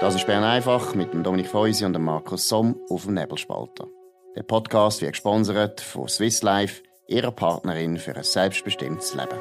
Das 0.00 0.14
ist 0.14 0.26
Bern 0.26 0.44
einfach 0.44 0.94
mit 0.94 1.12
dem 1.12 1.22
Dominik 1.22 1.48
Feusi 1.48 1.84
und 1.84 1.92
dem 1.92 2.04
Markus 2.04 2.48
Somm 2.48 2.80
auf 2.88 3.04
dem 3.04 3.12
Nebelspalter. 3.12 3.86
Der 4.34 4.42
Podcast 4.44 5.02
wird 5.02 5.12
gesponsert 5.12 5.82
von 5.82 6.08
Swiss 6.08 6.40
Life, 6.40 6.82
ihrer 7.06 7.30
Partnerin 7.32 7.98
für 7.98 8.16
ein 8.16 8.24
selbstbestimmtes 8.24 9.14
Leben. 9.14 9.38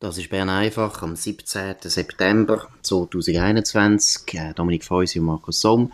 Das 0.00 0.16
ist 0.16 0.30
Bern 0.30 0.48
einfach 0.48 1.02
am 1.02 1.16
17. 1.16 1.74
September 1.82 2.66
2021. 2.80 4.32
Äh, 4.32 4.54
Dominik 4.54 4.84
Feusi 4.84 5.18
und 5.18 5.26
Markus 5.26 5.60
Somm. 5.60 5.92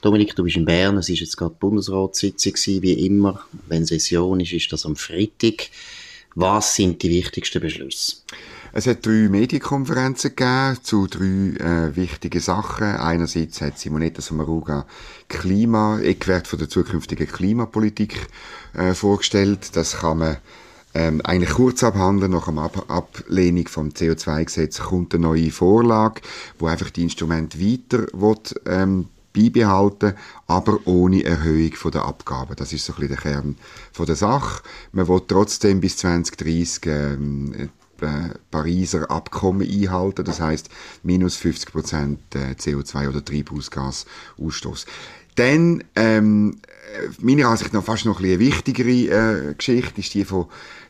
Dominik, 0.00 0.36
du 0.36 0.44
bist 0.44 0.56
in 0.56 0.66
Bern. 0.66 0.98
Es 0.98 1.08
ist 1.08 1.18
jetzt 1.18 1.36
gerade 1.36 1.56
Bundesratssitzung 1.58 2.54
wie 2.80 3.06
immer. 3.06 3.40
Wenn 3.66 3.84
Session 3.84 4.38
ist, 4.38 4.52
ist 4.52 4.72
das 4.72 4.86
am 4.86 4.94
Freitag. 4.94 5.70
Was 6.36 6.76
sind 6.76 7.02
die 7.02 7.10
wichtigsten 7.10 7.60
Beschlüsse? 7.60 8.18
Es 8.78 8.86
hat 8.86 9.06
drei 9.06 9.30
Medienkonferenzen 9.30 10.36
gegeben 10.36 10.76
zu 10.82 11.06
drei 11.06 11.24
äh, 11.24 11.96
wichtigen 11.96 12.42
Sachen. 12.42 12.84
Einerseits 12.84 13.62
hat 13.62 13.78
Simonetta 13.78 14.20
Sommaruga 14.20 14.84
Klima, 15.28 15.98
Eckwert 16.00 16.46
von 16.46 16.58
der 16.58 16.68
zukünftigen 16.68 17.26
Klimapolitik 17.26 18.26
äh, 18.74 18.92
vorgestellt. 18.92 19.74
Das 19.76 20.00
kann 20.00 20.18
man 20.18 20.36
ähm, 20.92 21.22
eigentlich 21.24 21.54
kurz 21.54 21.82
abhandeln. 21.84 22.32
Nach 22.32 22.52
der 22.52 22.58
Ab 22.58 22.84
Ablehnung 22.90 23.66
vom 23.66 23.88
CO2-Gesetz 23.88 24.80
kommt 24.80 25.14
eine 25.14 25.22
neue 25.22 25.50
Vorlage, 25.50 26.20
wo 26.58 26.66
einfach 26.66 26.90
die 26.90 27.04
Instrumente 27.04 27.58
weiter 27.58 28.06
will, 28.12 28.36
ähm, 28.66 29.08
beibehalten, 29.32 30.12
aber 30.48 30.80
ohne 30.84 31.24
Erhöhung 31.24 31.72
der 31.94 32.04
Abgaben. 32.04 32.56
Das 32.56 32.74
ist 32.74 32.84
so 32.84 32.92
ein 32.92 33.00
bisschen 33.00 33.22
der 33.22 33.32
Kern 33.32 33.56
der 33.98 34.16
Sache. 34.16 34.62
Man 34.92 35.08
will 35.08 35.22
trotzdem 35.26 35.80
bis 35.80 35.96
2030 35.96 36.86
ähm, 36.86 37.54
äh, 37.56 37.68
Pariser 38.50 39.10
Abkommen 39.10 39.68
einhalten, 39.68 40.24
das 40.24 40.40
heißt 40.40 40.68
minus 41.02 41.36
50 41.36 41.72
Prozent 41.72 42.18
äh, 42.34 42.54
CO2 42.54 43.08
oder 43.08 43.24
Treibhausgasausstoß. 43.24 44.86
Dann, 45.36 45.84
ähm, 45.94 46.58
meiner 47.20 47.48
Ansicht 47.48 47.72
nach 47.72 47.82
fast 47.82 48.04
noch 48.04 48.20
ein 48.20 48.26
eine 48.26 48.38
wichtigere 48.38 49.50
äh, 49.50 49.54
Geschichte 49.54 50.00
ist 50.00 50.14
die 50.14 50.24
von 50.24 50.46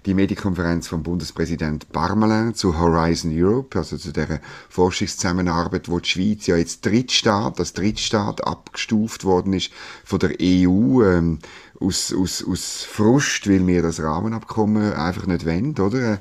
die 0.07 0.15
Medienkonferenz 0.15 0.87
vom 0.87 1.03
Bundespräsident 1.03 1.91
Parmelin 1.91 2.55
zu 2.55 2.79
Horizon 2.79 3.33
Europe, 3.35 3.77
also 3.77 3.97
zu 3.97 4.13
der 4.13 4.41
Forschungszusammenarbeit, 4.69 5.89
wo 5.89 5.99
die 5.99 6.09
Schweiz 6.09 6.47
ja 6.47 6.57
jetzt 6.57 6.87
Drittstaat, 6.87 7.59
als 7.59 7.73
Drittstaat 7.73 8.47
abgestuft 8.47 9.25
worden 9.25 9.53
ist 9.53 9.73
von 10.05 10.21
der 10.21 10.31
EU, 10.41 11.03
ähm, 11.03 11.41
aus, 11.81 12.15
aus, 12.17 12.45
aus 12.49 12.83
Frust, 12.89 13.49
weil 13.49 13.67
wir 13.67 13.83
das 13.83 14.01
Rahmenabkommen 14.01 14.93
einfach 14.93 15.27
nicht 15.27 15.45
wollen, 15.45 15.77
oder? 15.79 16.13
Äh, 16.15 16.19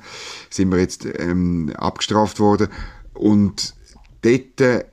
sind 0.49 0.71
wir 0.71 0.79
jetzt 0.79 1.05
ähm, 1.19 1.71
abgestraft 1.77 2.39
worden. 2.39 2.69
Und 3.13 3.75
dort 4.23 4.61
äh, 4.61 4.85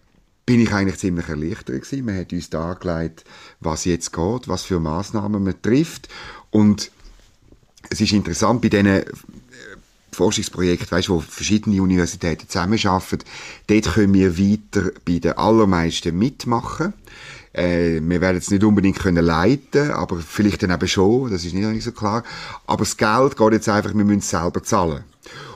bin 0.44 0.60
ich 0.60 0.72
eigentlich 0.72 0.98
ziemlich 0.98 1.28
erleichtert 1.28 1.82
gewesen. 1.82 2.04
Man 2.04 2.18
hat 2.18 2.32
uns 2.32 2.50
dargelegt, 2.50 3.24
was 3.60 3.84
jetzt 3.84 4.12
geht, 4.12 4.48
was 4.48 4.64
für 4.64 4.80
Maßnahmen 4.80 5.42
man 5.42 5.62
trifft. 5.62 6.08
Und 6.50 6.90
es 7.90 8.00
ist 8.00 8.12
interessant, 8.12 8.60
bei 8.60 8.68
diesen 8.68 8.86
äh, 8.86 9.04
Forschungsprojekten, 10.12 10.90
weißt, 10.90 11.08
wo 11.08 11.20
verschiedene 11.20 11.80
Universitäten 11.80 12.48
zusammenarbeiten, 12.48 13.24
dort 13.66 13.94
können 13.94 14.14
wir 14.14 14.38
weiter 14.38 14.90
bei 15.04 15.18
den 15.18 15.32
allermeisten 15.32 16.18
mitmachen. 16.18 16.92
Äh, 17.52 18.00
wir 18.02 18.20
werden 18.20 18.38
es 18.38 18.50
nicht 18.50 18.64
unbedingt 18.64 18.98
können 18.98 19.24
leiten, 19.24 19.90
aber 19.90 20.18
vielleicht 20.18 20.62
dann 20.62 20.70
eben 20.70 20.88
schon, 20.88 21.30
das 21.30 21.44
ist 21.44 21.54
nicht 21.54 21.82
so 21.82 21.92
klar. 21.92 22.24
Aber 22.66 22.84
das 22.84 22.96
Geld 22.96 23.36
geht 23.36 23.52
jetzt 23.52 23.68
einfach, 23.68 23.94
wir 23.94 24.04
müssen 24.04 24.18
es 24.18 24.30
selber 24.30 24.62
zahlen. 24.62 25.04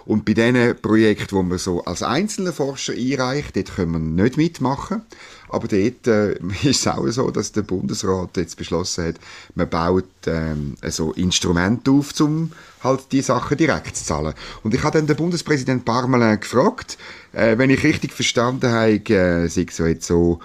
Und 0.06 0.24
bei 0.24 0.34
diesen 0.34 0.76
Projekten, 0.80 1.34
wo 1.36 1.42
man 1.42 1.58
so 1.58 1.84
als 1.84 2.02
einzelner 2.02 2.52
Forscher 2.52 2.92
einreicht, 2.92 3.56
dort 3.56 3.74
können 3.74 3.92
wir 3.92 3.98
nicht 3.98 4.36
mitmachen. 4.36 5.02
Aber 5.48 5.66
dort 5.66 6.06
äh, 6.06 6.32
ist 6.62 6.80
es 6.80 6.86
auch 6.86 7.06
so, 7.08 7.30
dass 7.30 7.52
der 7.52 7.62
Bundesrat 7.62 8.36
jetzt 8.36 8.56
beschlossen 8.56 9.06
hat, 9.06 9.16
man 9.56 9.68
baut 9.68 10.04
ähm, 10.26 10.76
so 10.88 11.12
Instrumente 11.12 11.90
auf, 11.90 12.18
um 12.20 12.52
halt 12.82 13.10
die 13.10 13.20
Sachen 13.20 13.56
direkt 13.56 13.96
zu 13.96 14.04
zahlen. 14.04 14.34
Und 14.62 14.74
ich 14.74 14.82
habe 14.84 14.98
dann 14.98 15.08
den 15.08 15.16
Bundespräsident 15.16 15.84
Parmelin 15.84 16.38
gefragt, 16.40 16.98
äh, 17.32 17.58
wenn 17.58 17.70
ich 17.70 17.82
richtig 17.82 18.12
verstanden 18.12 18.70
habe, 18.70 18.92
äh, 19.12 19.48
sei 19.48 19.66
so 19.70 19.86
jetzt 19.86 20.06
so, 20.06 20.38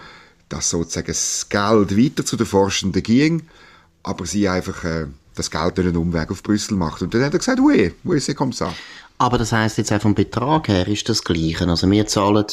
dass 0.49 0.72
sozusagen 0.72 1.07
das 1.07 1.47
Geld 1.49 1.97
weiter 1.97 2.25
zu 2.25 2.35
den 2.35 2.47
Forschenden 2.47 3.03
ging, 3.03 3.43
aber 4.03 4.25
sie 4.25 4.49
einfach 4.49 4.83
äh, 4.83 5.05
das 5.35 5.51
Geld 5.51 5.79
einen 5.79 5.97
Umweg 5.97 6.31
auf 6.31 6.43
Brüssel 6.43 6.75
macht. 6.75 7.01
Und 7.01 7.13
dann 7.13 7.23
hat 7.23 7.33
er 7.33 7.39
gesagt, 7.39 7.59
oui, 7.59 7.93
oui, 8.03 8.17
c'est 8.17 8.35
comme 8.35 8.53
ça. 8.53 8.73
Aber 9.21 9.37
das 9.37 9.51
heißt 9.51 9.77
jetzt 9.77 9.93
auch 9.93 10.01
vom 10.01 10.15
Betrag 10.15 10.67
her 10.67 10.87
ist 10.87 11.07
das 11.07 11.23
Gleiche. 11.23 11.67
Also 11.67 11.87
wir 11.91 12.07
zahlen 12.07 12.47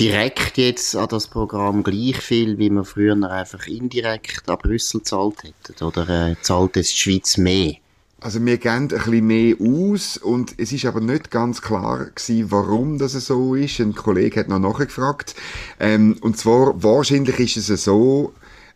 direkt 0.00 0.58
jetzt 0.58 0.96
an 0.96 1.06
das 1.08 1.28
Programm 1.28 1.84
gleich 1.84 2.16
viel, 2.16 2.58
wie 2.58 2.68
wir 2.68 2.82
früher 2.82 3.14
einfach 3.30 3.68
indirekt 3.68 4.50
an 4.50 4.58
Brüssel 4.58 5.02
zahlt 5.02 5.44
hätten? 5.44 5.84
Oder 5.84 6.08
äh, 6.08 6.34
zahlt 6.42 6.76
es 6.76 6.88
die 6.88 6.96
Schweiz 6.96 7.36
mehr? 7.36 7.74
Also 8.20 8.44
wir 8.44 8.58
geben 8.58 8.74
ein 8.74 8.88
bisschen 8.88 9.24
mehr 9.24 9.54
aus 9.60 10.16
und 10.16 10.58
es 10.58 10.72
ist 10.72 10.84
aber 10.84 11.00
nicht 11.00 11.30
ganz 11.30 11.62
klar 11.62 12.06
gewesen, 12.06 12.50
warum 12.50 12.98
das 12.98 13.12
so 13.12 13.54
ist. 13.54 13.78
Ein 13.78 13.94
Kollege 13.94 14.40
hat 14.40 14.48
noch 14.48 14.58
nachgefragt. 14.58 15.36
Ähm, 15.78 16.16
und 16.22 16.36
zwar, 16.36 16.82
wahrscheinlich 16.82 17.38
ist 17.38 17.68
es 17.70 17.84
so, 17.84 18.32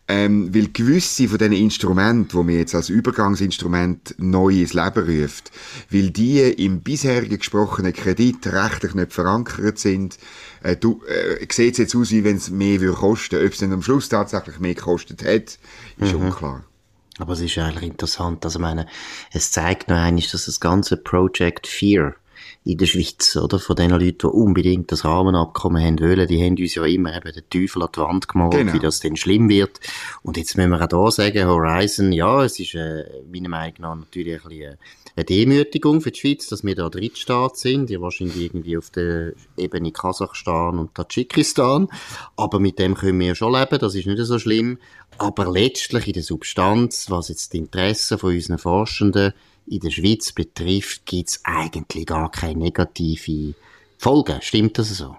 ähm, 0.09 0.53
weil 0.55 0.69
gewisse 0.69 1.27
von 1.27 1.37
diesen 1.37 1.53
Instrumenten, 1.53 2.29
die 2.29 2.43
man 2.43 2.49
jetzt 2.49 2.73
als 2.73 2.89
Übergangsinstrument 2.89 4.15
neu 4.17 4.49
ins 4.49 4.73
Leben 4.73 5.21
ruft, 5.21 5.51
weil 5.91 6.09
die 6.09 6.39
im 6.39 6.81
bisherigen 6.81 7.37
gesprochenen 7.37 7.93
Kredit 7.93 8.47
rechtlich 8.47 8.95
nicht 8.95 9.13
verankert 9.13 9.77
sind, 9.77 10.17
äh, 10.63 10.75
du, 10.75 11.03
äh, 11.07 11.45
sieht 11.51 11.73
es 11.73 11.77
jetzt 11.77 11.95
aus, 11.95 12.09
wie 12.09 12.23
wenn 12.23 12.37
es 12.37 12.49
mehr 12.49 12.81
würde 12.81 12.97
kosten. 12.97 13.45
Ob 13.45 13.53
es 13.53 13.59
dann 13.59 13.71
am 13.71 13.83
Schluss 13.83 14.09
tatsächlich 14.09 14.59
mehr 14.59 14.73
gekostet 14.73 15.23
hat, 15.23 15.59
ist 15.99 16.13
mhm. 16.13 16.21
unklar. 16.21 16.65
Aber 17.19 17.33
es 17.33 17.41
ist 17.41 17.57
eigentlich 17.59 17.91
interessant, 17.91 18.43
also 18.45 18.57
meine, 18.57 18.87
es 19.31 19.51
zeigt 19.51 19.89
noch 19.89 19.97
einmal, 19.97 20.23
dass 20.31 20.45
das 20.45 20.59
ganze 20.59 20.97
Project 20.97 21.67
Fear 21.67 22.15
in 22.65 22.77
der 22.77 22.85
Schweiz, 22.85 23.35
oder? 23.37 23.57
Von 23.57 23.75
den 23.75 23.91
Leuten, 23.91 24.17
die 24.21 24.25
unbedingt 24.25 24.91
das 24.91 25.05
Rahmenabkommen 25.05 25.83
haben 25.83 25.99
wollen, 25.99 26.27
die 26.27 26.43
haben 26.43 26.57
uns 26.57 26.75
ja 26.75 26.83
immer 26.85 27.15
eben 27.15 27.31
den 27.31 27.49
Teufel 27.49 27.83
an 27.83 27.89
die 27.95 27.99
Wand 27.99 28.27
gemalt, 28.27 28.51
genau. 28.51 28.73
wie 28.73 28.79
das 28.79 28.99
denn 28.99 29.15
schlimm 29.15 29.49
wird. 29.49 29.79
Und 30.23 30.37
jetzt 30.37 30.57
müssen 30.57 30.71
wir 30.71 30.81
auch 30.81 30.87
da 30.87 31.11
sagen, 31.11 31.47
Horizon, 31.47 32.11
ja, 32.11 32.43
es 32.43 32.59
ist, 32.59 32.75
äh, 32.75 33.05
meiner 33.31 33.49
Meinung 33.49 33.75
nach 33.79 33.95
natürlich 33.95 34.43
ein 34.43 34.49
bisschen 34.49 34.77
eine 35.15 35.25
Demütigung 35.25 36.01
für 36.01 36.11
die 36.11 36.19
Schweiz, 36.19 36.47
dass 36.47 36.63
wir 36.63 36.75
da 36.75 36.89
Drittstaat 36.89 37.57
sind, 37.57 37.89
die 37.89 37.99
wahrscheinlich 37.99 38.41
irgendwie 38.41 38.77
auf 38.77 38.89
der 38.89 39.33
Ebene 39.57 39.91
Kasachstan 39.91 40.77
und 40.77 40.95
Tadschikistan. 40.95 41.89
Aber 42.35 42.59
mit 42.59 42.79
dem 42.79 42.95
können 42.95 43.19
wir 43.19 43.35
schon 43.35 43.53
leben, 43.53 43.79
das 43.79 43.95
ist 43.95 44.07
nicht 44.07 44.23
so 44.23 44.39
schlimm. 44.39 44.77
Aber 45.17 45.51
letztlich 45.51 46.07
in 46.07 46.13
der 46.13 46.23
Substanz, 46.23 47.09
was 47.09 47.29
jetzt 47.29 47.53
die 47.53 47.57
Interessen 47.57 48.17
von 48.17 48.33
unseren 48.33 48.57
Forschenden 48.57 49.33
in 49.67 49.79
der 49.79 49.91
Schweiz 49.91 50.31
betrifft, 50.31 51.05
gibt 51.05 51.29
es 51.29 51.41
eigentlich 51.43 52.05
gar 52.05 52.31
keine 52.31 52.59
negative 52.59 53.53
Folgen. 53.97 54.41
Stimmt 54.41 54.77
das 54.77 54.89
so? 54.89 55.15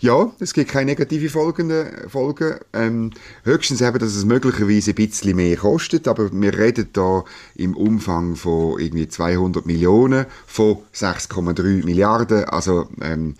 Ja, 0.00 0.32
es 0.38 0.54
gibt 0.54 0.70
keine 0.70 0.86
negative 0.86 1.28
Folgen. 1.28 1.72
Folgen. 2.08 2.56
Ähm, 2.72 3.10
höchstens 3.44 3.80
eben, 3.80 3.98
dass 3.98 4.14
es 4.14 4.24
möglicherweise 4.24 4.92
ein 4.92 4.94
bisschen 4.94 5.36
mehr 5.36 5.56
kostet, 5.56 6.08
aber 6.08 6.30
wir 6.32 6.58
reden 6.58 6.88
da 6.92 7.24
im 7.54 7.76
Umfang 7.76 8.36
von 8.36 8.80
irgendwie 8.80 9.08
200 9.08 9.66
Millionen 9.66 10.26
von 10.46 10.78
6,3 10.94 11.84
Milliarden. 11.84 12.44
Also 12.44 12.88
ähm, 13.00 13.34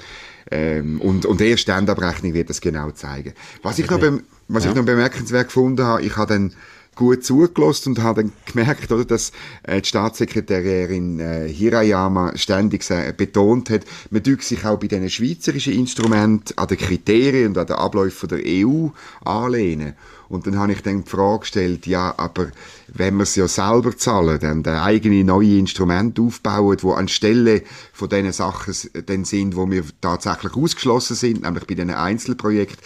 ähm, 0.51 1.01
und, 1.01 1.27
und 1.27 1.41
erst 1.41 1.69
die 1.69 1.73
Endabrechnung 1.73 2.35
wird 2.35 2.51
das 2.51 2.61
genau 2.61 2.91
zeigen. 2.93 3.35
Was 3.63 3.79
ich 3.79 3.91
noch, 3.91 4.01
was 4.49 4.65
ja. 4.65 4.71
ich 4.71 4.77
noch 4.77 4.85
bemerkenswert 4.85 5.49
gefunden 5.49 5.85
habe, 5.85 6.03
ich 6.03 6.17
habe 6.17 6.33
dann 6.35 6.53
gut 6.99 7.25
zugelassen 7.25 7.91
und 7.91 8.03
habe 8.03 8.25
dann 8.25 8.33
gemerkt, 8.45 8.91
oder, 8.91 9.05
dass 9.05 9.31
äh, 9.63 9.81
die 9.81 9.89
Staatssekretärin 9.89 11.21
äh, 11.21 11.49
Hirayama 11.49 12.37
ständig 12.37 12.85
betont 13.17 13.71
hat, 13.71 13.83
man 14.11 14.23
dürfe 14.23 14.43
sich 14.43 14.65
auch 14.65 14.79
bei 14.81 14.89
diesen 14.89 15.09
schweizerischen 15.09 15.75
Instrumenten 15.75 16.59
an 16.59 16.67
den 16.67 16.77
Kriterien 16.77 17.49
und 17.49 17.59
an 17.59 17.67
den 17.69 17.77
Abläufen 17.77 18.29
der 18.29 18.41
EU 18.45 18.89
anlehnen. 19.25 19.95
Und 20.29 20.47
dann 20.47 20.59
habe 20.59 20.73
ich 20.73 20.83
dann 20.83 21.05
die 21.05 21.11
Frage 21.11 21.41
gestellt, 21.41 21.87
ja, 21.87 22.15
aber 22.17 22.49
wenn 22.89 23.17
wir 23.17 23.23
es 23.23 23.35
ja 23.35 23.49
selber 23.49 23.97
zahlen, 23.97 24.39
dann 24.41 24.63
der 24.63 24.83
eigene 24.83 25.25
neue 25.25 25.59
Instrument 25.59 26.19
aufbauen, 26.19 26.77
wo 26.81 26.93
anstelle 26.93 27.63
von 27.93 28.09
den 28.09 28.33
Sachen 28.33 28.75
dann 29.07 29.25
sind, 29.25 29.57
wo 29.57 29.71
wir 29.71 29.85
tatsächlich 30.01 30.55
ausgeschlossen 30.55 31.17
sind, 31.17 31.43
nämlich 31.43 31.67
bei 31.67 31.75
diesen 31.75 31.91
Einzelprojekten, 31.91 32.79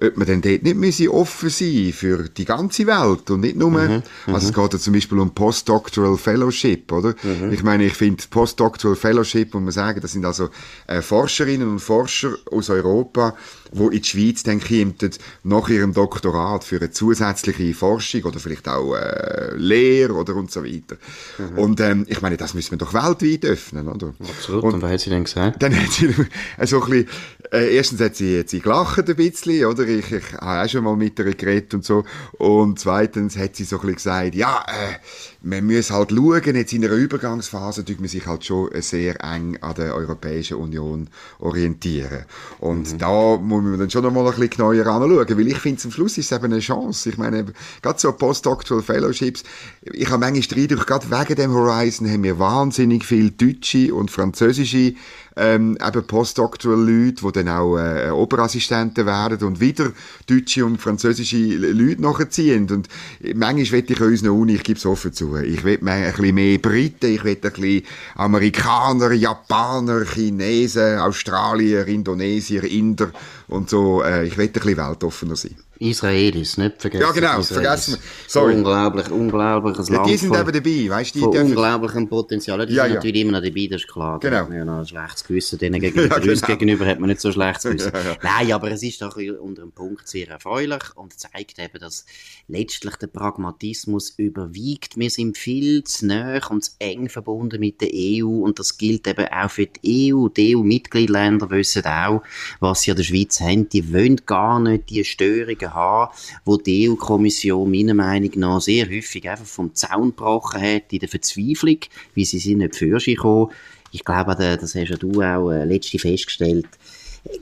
ob 0.00 0.16
man 0.16 0.26
dann 0.26 0.42
dort 0.42 0.62
nicht 0.62 0.76
müsse 0.76 1.12
offen 1.12 1.50
sein 1.50 1.92
für 1.92 2.28
die 2.28 2.44
ganze 2.44 2.86
Welt 2.86 3.30
und 3.30 3.40
nicht 3.40 3.56
nur, 3.56 3.70
mhm, 3.70 4.02
also 4.26 4.48
es 4.48 4.56
mhm. 4.56 4.62
geht 4.62 4.72
ja 4.72 4.78
zum 4.78 4.92
Beispiel 4.92 5.18
um 5.18 5.34
Postdoctoral 5.34 6.16
Fellowship, 6.16 6.90
oder? 6.90 7.14
Mhm. 7.22 7.52
Ich 7.52 7.62
meine, 7.62 7.84
ich 7.84 7.94
finde 7.94 8.22
Postdoctoral 8.28 8.96
Fellowship, 8.96 9.54
muss 9.54 9.62
man 9.62 9.72
sagen, 9.72 10.00
das 10.00 10.12
sind 10.12 10.24
also 10.24 10.50
äh, 10.86 11.00
Forscherinnen 11.00 11.68
und 11.68 11.80
Forscher 11.80 12.34
aus 12.50 12.70
Europa, 12.70 13.36
wo 13.72 13.88
in 13.88 14.02
die 14.02 14.08
Schweiz 14.08 14.42
dann 14.42 14.60
kommen, 14.60 14.94
nach 15.42 15.68
ihrem 15.68 15.92
Doktorat 15.92 16.64
für 16.64 16.80
eine 16.84 16.92
zusätzliche 16.92 17.74
Forschung 17.74 18.24
oder 18.24 18.38
vielleicht 18.38 18.68
auch 18.68 18.94
äh, 18.94 19.54
Lehre 19.56 20.12
oder 20.14 20.36
und 20.36 20.50
so 20.50 20.64
weiter. 20.64 20.96
Mhm. 21.38 21.58
Und 21.58 21.80
ähm, 21.80 22.04
ich 22.08 22.22
meine, 22.22 22.36
das 22.36 22.54
müssen 22.54 22.72
wir 22.72 22.78
doch 22.78 22.94
weltweit 22.94 23.44
öffnen, 23.44 23.88
oder? 23.88 24.14
Absolut. 24.20 24.64
Und, 24.64 24.74
und 24.74 24.82
was 24.82 24.92
hat 24.92 25.00
sie 25.00 25.10
denn 25.10 25.24
gesagt? 25.24 25.62
Dann 25.62 25.74
hat 25.74 25.90
sie 25.90 26.08
so 26.66 26.82
ein 26.82 26.90
bisschen, 26.90 27.08
äh, 27.52 27.76
erstens 27.76 28.00
hat 28.00 28.16
sie, 28.16 28.40
hat 28.40 28.48
sie 28.48 28.60
gelacht 28.60 29.08
ein 29.08 29.16
bisschen, 29.16 29.64
oder? 29.66 29.86
Ich, 29.86 30.10
ich 30.12 30.32
habe 30.34 30.64
auch 30.64 30.68
schon 30.68 30.84
mal 30.84 30.96
mit 30.96 31.18
ihr 31.18 31.34
geredet 31.34 31.74
und 31.74 31.84
so. 31.84 32.04
Und 32.38 32.78
zweitens 32.78 33.36
hat 33.36 33.56
sie 33.56 33.64
so 33.64 33.76
ein 33.76 33.80
bisschen 33.82 33.96
gesagt, 33.96 34.34
ja, 34.34 34.64
äh, 34.66 34.98
man 35.42 35.64
muss 35.66 35.90
halt 35.90 36.10
schauen, 36.10 36.56
jetzt 36.56 36.72
in 36.72 36.84
einer 36.84 36.94
Übergangsphase 36.94 37.84
tut 37.84 38.00
man 38.00 38.08
sich 38.08 38.26
halt 38.26 38.44
schon 38.44 38.70
sehr 38.80 39.22
eng 39.22 39.58
an 39.60 39.74
der 39.74 39.94
Europäischen 39.94 40.56
Union 40.56 41.08
orientieren. 41.38 42.24
Und 42.58 42.92
mhm. 42.92 42.98
da 42.98 43.36
muss 43.36 43.62
man 43.62 43.78
dann 43.78 43.90
schon 43.90 44.02
noch 44.02 44.12
mal 44.12 44.24
ein 44.24 44.30
bisschen 44.30 44.50
genauer 44.50 44.86
anschauen, 44.86 45.38
weil 45.38 45.48
ich 45.48 45.58
finde, 45.58 45.80
zum 45.80 45.90
Schluss 45.90 46.18
ist 46.18 46.32
es 46.32 46.36
eben 46.36 46.52
eine 46.52 46.60
Chance. 46.60 46.73
Ich 47.06 47.18
meine, 47.18 47.46
gerade 47.82 47.98
so 47.98 48.12
Postdoctoral 48.12 48.82
Fellowships, 48.82 49.44
ich 49.82 50.08
habe 50.08 50.18
manchmal 50.18 50.42
den 50.42 50.70
Eindruck, 50.70 50.86
gerade 50.86 51.10
wegen 51.10 51.36
dem 51.36 51.52
Horizon 51.52 52.10
haben 52.10 52.22
wir 52.22 52.38
wahnsinnig 52.38 53.04
viel 53.04 53.30
deutsche 53.30 53.94
und 53.94 54.10
französische 54.10 54.94
ähm, 55.36 55.76
eben 55.84 56.06
Postdoctoral-Leute, 56.06 57.22
die 57.24 57.32
dann 57.32 57.48
auch 57.48 57.76
äh, 57.76 58.10
Oberassistenten 58.10 59.06
werden 59.06 59.46
und 59.46 59.60
wieder 59.60 59.92
deutsche 60.26 60.64
und 60.64 60.80
französische 60.80 61.36
Leute 61.36 62.02
nachziehen. 62.02 62.70
Und 62.70 62.88
manchmal 63.34 63.72
will 63.72 63.84
ich 63.90 64.00
an 64.00 64.08
unserer 64.08 64.32
Uni, 64.32 64.54
ich 64.54 64.62
gebe 64.62 64.78
es 64.78 64.86
offen 64.86 65.12
zu, 65.12 65.36
ich 65.36 65.64
will 65.64 65.78
ein 65.82 66.12
bisschen 66.12 66.34
mehr 66.34 66.58
Briten, 66.58 67.12
ich 67.12 67.24
will 67.24 67.38
ein 67.42 67.52
bisschen 67.52 67.82
Amerikaner, 68.14 69.12
Japaner, 69.12 70.04
Chinesen, 70.04 70.98
Australier, 70.98 71.86
Indonesier, 71.86 72.64
Inder 72.64 73.10
und 73.48 73.70
so. 73.70 74.02
Äh, 74.02 74.26
ich 74.26 74.36
will 74.36 74.46
ein 74.46 74.52
bisschen 74.52 74.76
weltoffener 74.76 75.36
sein. 75.36 75.56
Israelis, 75.84 76.56
nicht 76.56 76.80
vergessen. 76.80 77.02
Ja, 77.02 77.12
genau, 77.12 77.42
vergessen 77.42 77.94
wir. 77.94 78.00
Sorry. 78.26 78.54
Unglaublich, 78.54 79.10
unglaubliches 79.10 79.88
ja, 79.88 79.96
Land. 79.96 80.08
Die 80.08 80.16
sind 80.16 80.34
von, 80.34 80.40
eben 80.40 80.52
dabei, 80.52 80.90
weißt 80.90 81.14
du? 81.14 81.18
Die 81.18 81.24
von 81.24 81.46
unglaublichem 81.46 82.08
Potenzial. 82.08 82.66
Die 82.66 82.74
ja, 82.74 82.84
sind 82.84 82.92
ja. 82.92 82.96
natürlich 82.96 83.20
immer 83.20 83.32
noch 83.32 83.42
dabei, 83.42 83.68
das 83.70 83.82
ist 83.82 83.88
klar. 83.88 84.18
Genau. 84.20 84.46
Da 84.46 84.54
ja 84.54 84.64
noch 84.64 84.78
ein 84.78 84.86
schlechtes 84.86 85.24
Gewissen 85.24 85.58
denen 85.58 85.80
gegenüber. 85.80 86.14
ja, 86.14 86.18
genau. 86.18 86.32
Uns 86.32 86.42
gegenüber 86.42 86.86
hat 86.86 87.00
man 87.00 87.10
nicht 87.10 87.20
so 87.20 87.28
ein 87.28 87.34
schlechtes 87.34 87.64
Gewissen. 87.70 87.92
Nein, 88.22 88.52
aber 88.52 88.70
es 88.70 88.82
ist 88.82 89.02
doch 89.02 89.16
unter 89.16 89.62
einem 89.62 89.72
Punkt 89.72 90.08
sehr 90.08 90.28
erfreulich 90.28 90.82
und 90.96 91.18
zeigt 91.18 91.58
eben, 91.58 91.78
dass 91.78 92.06
letztlich 92.48 92.96
der 92.96 93.08
Pragmatismus 93.08 94.10
überwiegt. 94.16 94.96
Wir 94.96 95.10
sind 95.10 95.36
viel 95.36 95.84
zu 95.84 96.06
nah 96.06 96.40
und 96.48 96.64
zu 96.64 96.72
eng 96.78 97.08
verbunden 97.08 97.60
mit 97.60 97.80
der 97.80 97.90
EU 97.92 98.26
und 98.26 98.58
das 98.58 98.78
gilt 98.78 99.06
eben 99.06 99.26
auch 99.26 99.50
für 99.50 99.66
die 99.66 100.14
EU. 100.14 100.28
Die 100.28 100.56
EU-Mitgliedländer 100.56 101.50
wissen 101.50 101.84
auch, 101.84 102.22
was 102.60 102.82
sie 102.82 102.90
an 102.90 102.96
der 102.96 103.04
Schweiz 103.04 103.40
haben. 103.40 103.68
Die 103.68 103.92
wollen 103.92 104.20
gar 104.26 104.60
nicht 104.60 104.90
die 104.90 105.04
Störungen 105.04 105.73
haben, 105.74 106.12
wo 106.44 106.56
die 106.56 106.88
EU-Kommission 106.88 107.70
meiner 107.70 107.94
Meinung 107.94 108.30
nach 108.36 108.60
sehr 108.60 108.88
häufig 108.88 109.28
einfach 109.28 109.46
vom 109.46 109.74
Zaun 109.74 110.10
gebrochen 110.10 110.60
hat, 110.60 110.92
in 110.92 111.00
der 111.00 111.08
Verzweiflung, 111.08 111.78
wie 112.14 112.24
sie 112.24 112.38
sind 112.38 112.58
nicht 112.58 112.76
für 112.76 112.98
sich 113.00 113.16
gekommen. 113.16 113.50
Ich 113.90 114.04
glaube, 114.04 114.34
das 114.34 114.74
hast 114.74 114.88
ja 114.88 114.96
du 114.96 115.22
auch 115.22 115.50
äh, 115.50 115.64
letzte 115.64 115.98
festgestellt, 115.98 116.66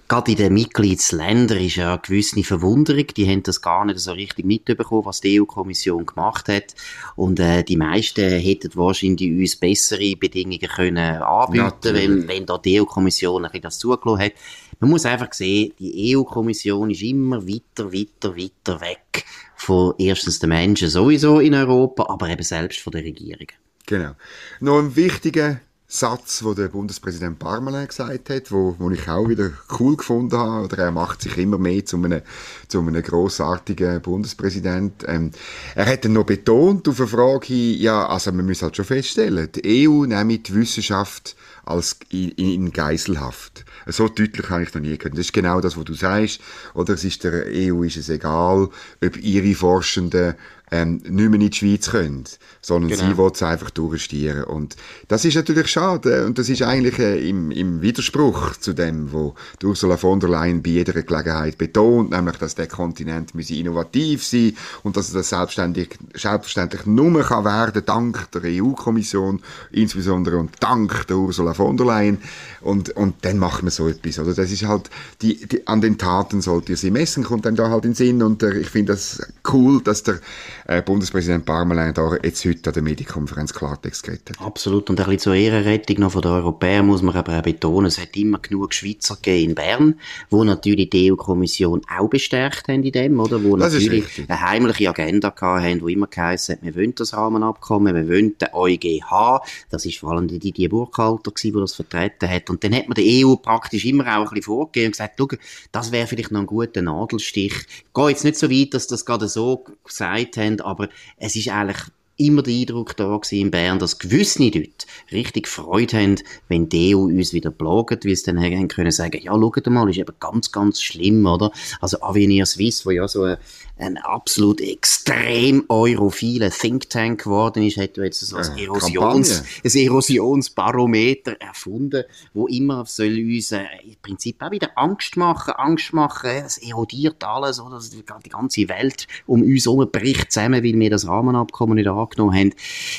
gerade 0.08 0.30
in 0.32 0.36
den 0.36 0.54
Mitgliedsländern 0.54 1.58
ist 1.58 1.76
ja 1.76 1.92
eine 1.92 2.00
gewisse 2.00 2.42
Verwunderung. 2.42 3.06
Die 3.16 3.28
haben 3.28 3.42
das 3.42 3.60
gar 3.60 3.84
nicht 3.84 3.98
so 3.98 4.12
richtig 4.12 4.44
mitbekommen, 4.44 5.04
was 5.04 5.20
die 5.20 5.40
EU-Kommission 5.40 6.06
gemacht 6.06 6.48
hat. 6.48 6.74
Und 7.16 7.40
äh, 7.40 7.64
die 7.64 7.76
meisten 7.76 8.28
hätten 8.30 8.70
wahrscheinlich 8.74 9.30
uns 9.30 9.56
bessere 9.56 10.16
Bedingungen 10.16 10.60
können 10.60 11.22
anbieten 11.22 11.94
wenn, 11.94 12.28
wenn 12.28 12.46
da 12.46 12.58
die 12.58 12.80
EU-Kommission 12.80 13.48
das 13.60 13.78
zugelassen 13.78 14.24
hat. 14.24 14.32
Man 14.80 14.90
muss 14.90 15.06
einfach 15.06 15.32
sehen, 15.32 15.72
die 15.78 16.16
EU-Kommission 16.16 16.90
ist 16.90 17.02
immer 17.02 17.46
weiter, 17.46 17.92
weiter, 17.92 18.36
weiter 18.36 18.80
weg 18.80 19.24
von 19.56 19.94
erstens 19.98 20.40
den 20.40 20.48
Menschen 20.48 20.88
sowieso 20.88 21.38
in 21.40 21.54
Europa, 21.54 22.06
aber 22.08 22.28
eben 22.28 22.42
selbst 22.42 22.80
von 22.80 22.92
der 22.92 23.04
Regierung. 23.04 23.46
Genau. 23.86 24.12
Noch 24.60 24.78
ein 24.78 24.96
wichtiger 24.96 25.60
Satz, 25.94 26.42
wo 26.42 26.54
der 26.54 26.68
Bundespräsident 26.68 27.38
Parmelin 27.38 27.86
gesagt 27.86 28.30
hat, 28.30 28.50
wo, 28.50 28.74
wo 28.78 28.90
ich 28.90 29.10
auch 29.10 29.28
wieder 29.28 29.50
cool 29.78 29.98
gefunden 29.98 30.38
habe, 30.38 30.64
oder 30.64 30.78
er 30.78 30.90
macht 30.90 31.20
sich 31.20 31.36
immer 31.36 31.58
mehr 31.58 31.84
zu 31.84 31.98
einem, 31.98 32.22
zu 32.66 32.80
einem 32.80 33.02
grossartigen 33.02 34.00
Bundespräsident. 34.00 35.04
Ähm, 35.06 35.32
er 35.74 35.84
hat 35.84 36.06
dann 36.06 36.14
noch 36.14 36.24
betont 36.24 36.88
auf 36.88 36.98
eine 36.98 37.08
Frage, 37.08 37.52
ja, 37.52 38.06
also 38.06 38.32
man 38.32 38.46
muss 38.46 38.62
halt 38.62 38.74
schon 38.74 38.86
feststellen, 38.86 39.50
die 39.54 39.86
EU 39.86 40.06
nimmt 40.06 40.48
die 40.48 40.54
Wissenschaft 40.54 41.36
als 41.66 41.98
in, 42.08 42.30
in 42.30 42.72
Geiselhaft. 42.72 43.66
So 43.84 44.08
deutlich 44.08 44.48
habe 44.48 44.62
ich 44.62 44.72
noch 44.72 44.80
nie 44.80 44.96
gehört. 44.96 45.12
Das 45.12 45.26
ist 45.26 45.34
genau 45.34 45.60
das, 45.60 45.76
was 45.76 45.84
du 45.84 45.92
sagst. 45.92 46.40
Oder 46.72 46.94
es 46.94 47.04
ist 47.04 47.22
der 47.22 47.44
EU 47.48 47.82
ist 47.82 47.98
es 47.98 48.08
egal, 48.08 48.70
ob 49.04 49.16
ihre 49.18 49.54
Forschenden 49.54 50.36
ähm, 50.72 51.02
nicht 51.04 51.12
mehr 51.12 51.34
in 51.34 51.50
die 51.50 51.52
Schweiz 51.52 51.90
können, 51.90 52.24
sondern 52.62 52.90
genau. 52.90 53.10
sie 53.10 53.16
wollen 53.18 53.32
es 53.34 53.42
einfach 53.42 53.70
durchstieren. 53.70 54.44
Und 54.44 54.74
das 55.06 55.24
ist 55.26 55.34
natürlich 55.34 55.68
schade 55.68 56.24
und 56.24 56.38
das 56.38 56.48
ist 56.48 56.62
eigentlich 56.62 56.98
äh, 56.98 57.28
im, 57.28 57.50
im 57.50 57.82
Widerspruch 57.82 58.56
zu 58.56 58.72
dem, 58.72 59.12
wo 59.12 59.34
Ursula 59.62 59.98
von 59.98 60.18
der 60.18 60.30
Leyen 60.30 60.62
bei 60.62 60.70
jeder 60.70 60.94
Gelegenheit 61.02 61.58
betont, 61.58 62.10
nämlich, 62.10 62.38
dass 62.38 62.54
der 62.54 62.68
Kontinent 62.68 63.34
müsse 63.34 63.54
innovativ 63.54 64.24
sein 64.24 64.56
und 64.82 64.96
dass 64.96 65.10
er 65.10 65.16
das 65.16 65.28
selbstständig, 65.28 65.98
selbstverständlich 66.14 66.86
nur 66.86 67.22
kann 67.22 67.44
werden 67.44 67.82
dank 67.84 68.30
der 68.32 68.42
EU-Kommission, 68.44 69.42
insbesondere 69.72 70.38
und 70.38 70.52
dank 70.60 71.06
der 71.06 71.18
Ursula 71.18 71.52
von 71.52 71.76
der 71.76 71.86
Leyen. 71.86 72.18
Und, 72.62 72.90
und 72.96 73.16
dann 73.22 73.38
macht 73.38 73.62
man 73.62 73.70
so 73.70 73.88
etwas, 73.88 74.18
oder? 74.18 74.32
Das 74.32 74.50
ist 74.50 74.64
halt, 74.64 74.88
die, 75.20 75.46
die, 75.46 75.66
an 75.66 75.82
den 75.82 75.98
Taten 75.98 76.40
sollt 76.40 76.70
ihr 76.70 76.78
sie 76.78 76.90
messen, 76.90 77.24
kommt 77.24 77.44
dann 77.44 77.56
da 77.56 77.68
halt 77.68 77.84
in 77.84 77.90
den 77.90 77.96
Sinn 77.96 78.22
und 78.22 78.42
äh, 78.42 78.58
ich 78.58 78.70
finde 78.70 78.92
das 78.92 79.20
cool, 79.52 79.82
dass 79.82 80.02
der 80.02 80.20
äh, 80.66 80.82
Bundespräsident 80.82 81.44
Parmelin 81.44 81.94
da 81.94 82.16
jetzt 82.22 82.44
heute 82.44 82.70
an 82.70 82.74
der 82.74 82.82
Medienkonferenz 82.82 83.52
Klartext 83.52 84.02
geredet 84.04 84.30
hat. 84.30 84.46
Absolut. 84.46 84.90
Und 84.90 85.00
ein 85.00 85.06
bisschen 85.06 85.18
zur 85.18 85.34
Ehrenrettung 85.34 86.00
noch 86.00 86.12
von 86.12 86.22
den 86.22 86.30
Europäern 86.30 86.86
muss 86.86 87.02
man 87.02 87.14
aber 87.16 87.38
auch 87.38 87.42
betonen, 87.42 87.86
es 87.86 88.00
hat 88.00 88.16
immer 88.16 88.38
genug 88.38 88.74
Schweizer 88.74 89.16
gegeben 89.16 89.50
in 89.50 89.54
Bern, 89.54 89.94
wo 90.30 90.44
natürlich 90.44 90.90
die 90.90 91.12
EU-Kommission 91.12 91.82
auch 91.88 92.08
bestärkt 92.08 92.68
haben 92.68 92.82
in 92.82 92.92
dem, 92.92 93.20
oder? 93.20 93.42
Wo 93.42 93.56
das 93.56 93.72
natürlich 93.74 94.04
eine 94.28 94.40
heimliche 94.40 94.88
Agenda 94.88 95.32
haben, 95.40 95.80
wo 95.80 95.88
immer 95.88 96.06
geheißen 96.06 96.56
hat, 96.56 96.62
wir 96.62 96.74
wollen 96.74 96.94
das 96.94 97.12
Rahmenabkommen, 97.12 97.94
wir 97.94 98.08
wollen 98.08 98.36
den 98.38 98.48
EuGH. 98.52 99.40
Das 99.70 99.84
ist 99.86 99.98
vor 99.98 100.12
allem 100.12 100.28
die 100.28 100.38
Didier 100.38 100.68
Burkhalter 100.68 101.30
gewesen, 101.30 101.52
der 101.52 101.60
das 101.62 101.74
vertreten 101.74 102.28
hat. 102.28 102.50
Und 102.50 102.62
dann 102.64 102.74
hat 102.74 102.88
man 102.88 102.94
der 102.94 103.04
EU 103.04 103.36
praktisch 103.36 103.84
immer 103.84 104.04
auch 104.04 104.22
ein 104.22 104.28
bisschen 104.28 104.42
vorgegeben 104.42 104.86
und 104.86 104.92
gesagt, 104.92 105.14
schau, 105.18 105.28
das 105.72 105.92
wäre 105.92 106.06
vielleicht 106.06 106.30
noch 106.30 106.40
ein 106.40 106.46
guter 106.46 106.82
Nadelstich. 106.82 107.54
Geh 107.94 108.08
jetzt 108.08 108.24
nicht 108.24 108.36
so 108.36 108.50
weit, 108.50 108.74
dass 108.74 108.86
das 108.86 109.04
gerade 109.04 109.28
so 109.28 109.64
gesagt 109.84 110.36
haben, 110.36 110.51
aber 110.60 110.88
es 111.16 111.36
ist 111.36 111.48
eigentlich 111.48 111.78
immer 112.16 112.42
der 112.42 112.54
Eindruck 112.54 112.96
da 112.96 113.20
in 113.30 113.50
Bern, 113.50 113.78
dass 113.78 113.98
gewisse 113.98 114.42
Leute 114.42 114.86
richtig 115.10 115.48
Freude 115.48 115.96
haben, 115.96 116.16
wenn 116.48 116.68
die 116.68 116.94
EU 116.94 117.00
uns 117.00 117.32
wieder 117.32 117.50
plagen, 117.50 117.98
wie 118.02 118.12
es 118.12 118.22
dann 118.22 118.40
haben 118.40 118.68
können 118.68 118.90
sagen, 118.90 119.20
ja, 119.22 119.32
schaut 119.32 119.66
mal, 119.68 119.88
ist 119.88 119.98
eben 119.98 120.14
ganz, 120.20 120.52
ganz 120.52 120.82
schlimm, 120.82 121.26
oder? 121.26 121.50
Also 121.80 122.00
Avenir 122.02 122.46
Suisse, 122.46 122.84
wo 122.84 122.90
ja 122.90 123.08
so 123.08 123.24
ein, 123.24 123.38
ein 123.78 123.96
absolut 123.96 124.60
extrem 124.60 125.64
europhiler 125.68 126.50
Think 126.50 126.90
Tank 126.90 127.24
geworden 127.24 127.62
ist, 127.62 127.76
hat 127.78 127.96
jetzt 127.96 128.20
so 128.20 128.36
ein, 128.36 128.56
äh, 128.56 128.64
Erosions, 128.64 129.42
ein 129.64 129.70
Erosionsbarometer 129.70 131.40
erfunden, 131.40 132.04
wo 132.34 132.46
immer 132.46 132.84
soll 132.86 133.18
uns 133.18 133.52
äh, 133.52 133.64
im 133.84 133.96
Prinzip 134.00 134.40
auch 134.42 134.50
wieder 134.50 134.70
Angst 134.76 135.16
machen, 135.16 135.54
Angst 135.56 135.92
machen, 135.92 136.30
es 136.30 136.58
erodiert 136.58 137.24
alles, 137.24 137.60
oder? 137.60 137.80
Die 137.92 138.28
ganze 138.28 138.68
Welt 138.68 139.06
um 139.26 139.42
uns 139.42 139.64
herum 139.64 139.88
bricht 139.90 140.30
zusammen, 140.30 140.62
weil 140.62 140.78
wir 140.78 140.90
das 140.90 141.06
Rahmenabkommen 141.06 141.76
nicht 141.76 141.88
angenommen 142.02 142.36
haben. 142.36 142.54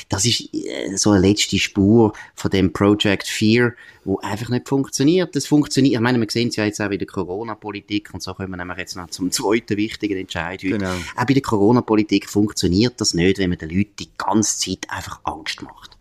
Das 0.08 0.24
ist 0.24 0.52
äh, 0.54 0.96
so 0.96 1.10
eine 1.10 1.26
letzte 1.26 1.58
Spur 1.58 2.12
von 2.34 2.50
dem 2.50 2.72
Project 2.72 3.26
Fear, 3.26 3.72
wo 4.04 4.18
einfach 4.18 4.48
nicht 4.48 4.68
funktioniert. 4.68 5.34
Das 5.34 5.46
funktioniert, 5.46 5.94
ich 5.94 6.00
meine, 6.00 6.18
wir 6.18 6.26
sehen 6.30 6.48
es 6.48 6.56
ja 6.56 6.64
jetzt 6.64 6.80
auch 6.80 6.88
bei 6.88 6.96
der 6.96 7.06
Corona-Politik 7.06 8.10
und 8.12 8.22
so 8.22 8.34
kommen 8.34 8.50
wir 8.50 8.56
nämlich 8.56 8.78
jetzt 8.78 8.96
noch 8.96 9.08
zum 9.10 9.30
zweiten 9.30 9.76
wichtigen 9.76 10.18
Entscheid 10.18 10.62
heute. 10.62 10.78
Genau. 10.78 10.94
Auch 11.16 11.24
bei 11.24 11.34
der 11.34 11.42
Corona-Politik 11.42 12.28
funktioniert 12.28 13.00
das 13.00 13.14
nicht, 13.14 13.38
wenn 13.38 13.50
man 13.50 13.58
den 13.58 13.70
Leuten 13.70 13.96
die 13.98 14.10
ganze 14.16 14.58
Zeit 14.58 14.90
einfach 14.90 15.20
Angst 15.24 15.62
macht. 15.62 15.96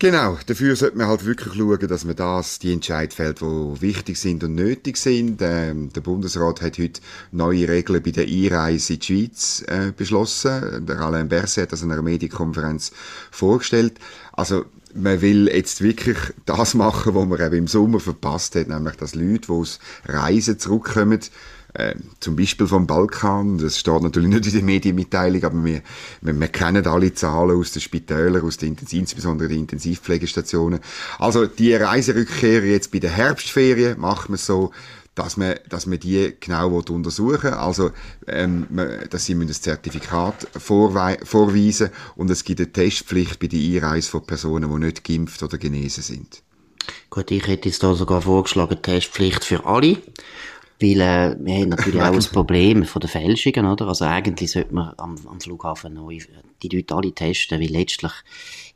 Genau, 0.00 0.38
dafür 0.46 0.76
sollte 0.76 0.96
man 0.96 1.08
halt 1.08 1.24
wirklich 1.24 1.54
schauen, 1.54 1.88
dass 1.88 2.04
man 2.04 2.14
das, 2.14 2.60
die 2.60 2.72
Entscheid 2.72 3.12
fällt, 3.12 3.40
die 3.40 3.80
wichtig 3.80 4.16
sind 4.16 4.44
und 4.44 4.54
nötig 4.54 4.96
sind. 4.96 5.42
Ähm, 5.42 5.92
der 5.92 6.02
Bundesrat 6.02 6.62
hat 6.62 6.78
heute 6.78 7.00
neue 7.32 7.68
Regeln 7.68 8.00
bei 8.00 8.12
der 8.12 8.28
Einreise 8.28 8.92
in 8.92 9.00
die 9.00 9.06
Schweiz 9.06 9.64
äh, 9.66 9.90
beschlossen. 9.90 10.86
Der 10.86 11.00
Alain 11.00 11.28
Berset 11.28 11.64
hat 11.64 11.72
das 11.72 11.82
in 11.82 11.90
einer 11.90 12.02
Medienkonferenz 12.02 12.92
vorgestellt. 13.32 13.98
Also, 14.34 14.66
man 14.94 15.20
will 15.20 15.48
jetzt 15.48 15.82
wirklich 15.82 16.18
das 16.46 16.74
machen, 16.74 17.14
was 17.14 17.26
man 17.26 17.40
eben 17.40 17.56
im 17.56 17.66
Sommer 17.66 18.00
verpasst 18.00 18.54
hat, 18.54 18.68
nämlich 18.68 18.96
dass 18.96 19.14
Leute, 19.14 19.46
die 19.46 19.52
aus 19.52 19.78
Reisen 20.06 20.58
zurückkommen, 20.58 21.20
äh, 21.74 21.94
zum 22.20 22.34
Beispiel 22.34 22.66
vom 22.66 22.86
Balkan, 22.86 23.58
das 23.58 23.78
steht 23.78 24.02
natürlich 24.02 24.30
nicht 24.30 24.46
in 24.46 24.52
der 24.52 24.62
Medienmitteilung, 24.62 25.44
aber 25.44 25.64
wir, 25.64 25.82
wir, 26.22 26.40
wir 26.40 26.48
kennen 26.48 26.86
alle 26.86 27.12
Zahlen 27.12 27.56
aus 27.58 27.72
den 27.72 27.82
Spitälern, 27.82 28.42
aus 28.42 28.56
den 28.56 28.70
Intensiv, 28.70 29.00
insbesondere 29.00 29.48
den 29.48 29.60
Intensivpflegestationen. 29.60 30.80
Also 31.18 31.46
die 31.46 31.74
Reiserückkehr 31.74 32.64
jetzt 32.64 32.90
bei 32.90 33.00
der 33.00 33.10
Herbstferien 33.10 34.00
macht 34.00 34.30
man 34.30 34.38
so, 34.38 34.72
dass 35.18 35.36
man, 35.36 35.56
dass 35.68 35.86
man 35.86 35.98
die 35.98 36.36
genau 36.38 36.78
untersuchen 36.78 37.52
Also, 37.52 37.90
ähm, 38.28 38.68
dass 39.10 39.24
sie 39.26 39.34
ein 39.34 39.48
Zertifikat 39.48 40.46
vorweisen 40.56 41.90
und 42.14 42.30
es 42.30 42.44
gibt 42.44 42.60
eine 42.60 42.72
Testpflicht 42.72 43.40
bei 43.40 43.48
der 43.48 43.58
Einreise 43.58 44.10
von 44.10 44.24
Personen, 44.24 44.70
die 44.70 44.86
nicht 44.86 45.02
geimpft 45.02 45.42
oder 45.42 45.58
genesen 45.58 46.04
sind. 46.04 46.42
Gut, 47.10 47.32
ich 47.32 47.46
hätte 47.48 47.68
jetzt 47.68 47.82
da 47.82 47.94
sogar 47.94 48.22
vorgeschlagen, 48.22 48.80
Testpflicht 48.80 49.44
für 49.44 49.66
alle. 49.66 49.98
Weil 50.80 51.00
äh, 51.00 51.36
wir 51.40 51.54
haben 51.54 51.68
natürlich 51.70 52.00
auch 52.02 52.12
ein 52.12 52.32
Problem 52.32 52.84
von 52.84 53.00
den 53.00 53.10
Fälschungen, 53.10 53.66
oder? 53.66 53.88
Also 53.88 54.04
eigentlich 54.04 54.52
sollte 54.52 54.74
man 54.74 54.94
am, 54.96 55.16
am 55.26 55.40
Flughafen 55.40 55.94
neu 55.94 56.18
die 56.62 56.68
Leute 56.68 56.94
alle 56.94 57.12
testen, 57.12 57.60
weil 57.60 57.68
letztlich 57.68 58.12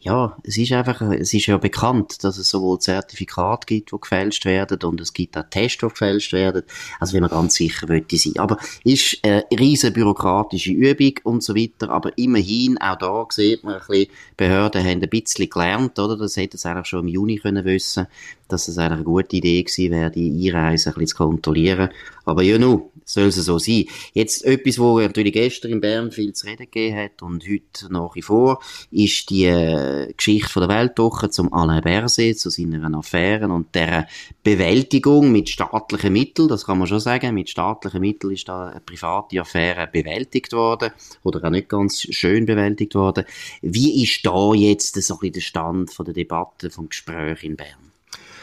ja, 0.04 0.36
es 0.42 0.58
ist 0.58 0.72
einfach, 0.72 1.00
es 1.00 1.32
ist 1.32 1.46
ja 1.46 1.58
bekannt, 1.58 2.24
dass 2.24 2.36
es 2.36 2.50
sowohl 2.50 2.80
Zertifikate 2.80 3.66
gibt, 3.66 3.92
die 3.92 4.00
gefälscht 4.00 4.44
werden, 4.44 4.82
und 4.82 5.00
es 5.00 5.12
gibt 5.12 5.38
auch 5.38 5.44
Tests, 5.48 5.78
die 5.78 5.86
gefälscht 5.86 6.32
werden. 6.32 6.64
Also, 6.98 7.14
wenn 7.14 7.20
man 7.20 7.30
ganz 7.30 7.54
sicher 7.54 7.86
möchte 7.86 8.16
sein. 8.16 8.32
Aber 8.38 8.58
ist 8.82 9.18
eine 9.22 9.44
riesen 9.56 9.92
bürokratische 9.92 10.72
Übung 10.72 11.14
und 11.22 11.44
so 11.44 11.54
weiter. 11.54 11.90
Aber 11.90 12.18
immerhin, 12.18 12.78
auch 12.78 12.98
da 12.98 13.26
sieht 13.30 13.62
man 13.62 13.74
ein 13.74 13.80
bisschen, 13.86 14.08
Behörden 14.36 14.84
haben 14.84 15.02
ein 15.02 15.08
bisschen 15.08 15.48
gelernt, 15.48 15.96
oder? 16.00 16.16
Das 16.16 16.36
hätte 16.36 16.56
es 16.56 16.66
eigentlich 16.66 16.88
schon 16.88 17.06
im 17.06 17.08
Juni 17.08 17.36
können 17.36 17.64
wissen, 17.64 18.08
dass 18.48 18.66
es 18.66 18.78
eigentlich 18.78 18.92
eine 18.92 19.04
gute 19.04 19.36
Idee 19.36 19.62
gewesen 19.62 19.92
wäre, 19.92 20.10
die 20.10 20.50
Einreise 20.50 20.90
ein 20.90 20.94
bisschen 20.94 21.06
zu 21.06 21.16
kontrollieren. 21.16 21.90
Aber 22.24 22.42
ja, 22.42 22.58
nun, 22.58 22.82
soll 23.04 23.26
es 23.26 23.36
so 23.36 23.58
sein. 23.58 23.84
Jetzt 24.12 24.44
etwas, 24.44 24.78
wo 24.78 25.00
natürlich 25.00 25.32
gestern 25.32 25.72
in 25.72 25.80
Bern 25.80 26.12
viel 26.12 26.32
zu 26.32 26.46
reden 26.46 26.64
gegeben 26.64 26.96
hat 26.96 27.22
und 27.22 27.44
heute 27.44 27.92
nach 27.92 28.14
wie 28.14 28.22
vor, 28.22 28.60
ist 28.90 29.30
die 29.30 29.44
äh, 29.44 30.12
Geschichte 30.16 30.48
von 30.48 30.66
der 30.66 30.76
Weltwoche 30.76 31.30
zum 31.30 31.52
Alain 31.52 31.82
Berset, 31.82 32.38
zu 32.38 32.50
seinen 32.50 32.94
Affären 32.94 33.50
und 33.50 33.74
der 33.74 34.06
Bewältigung 34.42 35.32
mit 35.32 35.48
staatlichen 35.48 36.12
Mitteln, 36.12 36.48
das 36.48 36.64
kann 36.64 36.78
man 36.78 36.86
schon 36.86 37.00
sagen, 37.00 37.34
mit 37.34 37.50
staatlichen 37.50 38.00
Mitteln 38.00 38.32
ist 38.32 38.48
da 38.48 38.68
eine 38.68 38.80
private 38.80 39.40
Affäre 39.40 39.88
bewältigt 39.88 40.52
worden 40.52 40.92
oder 41.22 41.44
auch 41.44 41.50
nicht 41.50 41.68
ganz 41.68 42.02
schön 42.02 42.46
bewältigt 42.46 42.94
worden. 42.94 43.24
Wie 43.62 44.02
ist 44.02 44.24
da 44.24 44.54
jetzt 44.54 44.94
so 44.94 45.14
ein 45.14 45.20
bisschen 45.20 45.32
der 45.34 45.40
Stand 45.40 45.92
von 45.92 46.04
der 46.04 46.14
Debatte, 46.14 46.70
vom 46.70 46.88
Gespräch 46.88 47.42
in 47.44 47.56
Bern? 47.56 47.91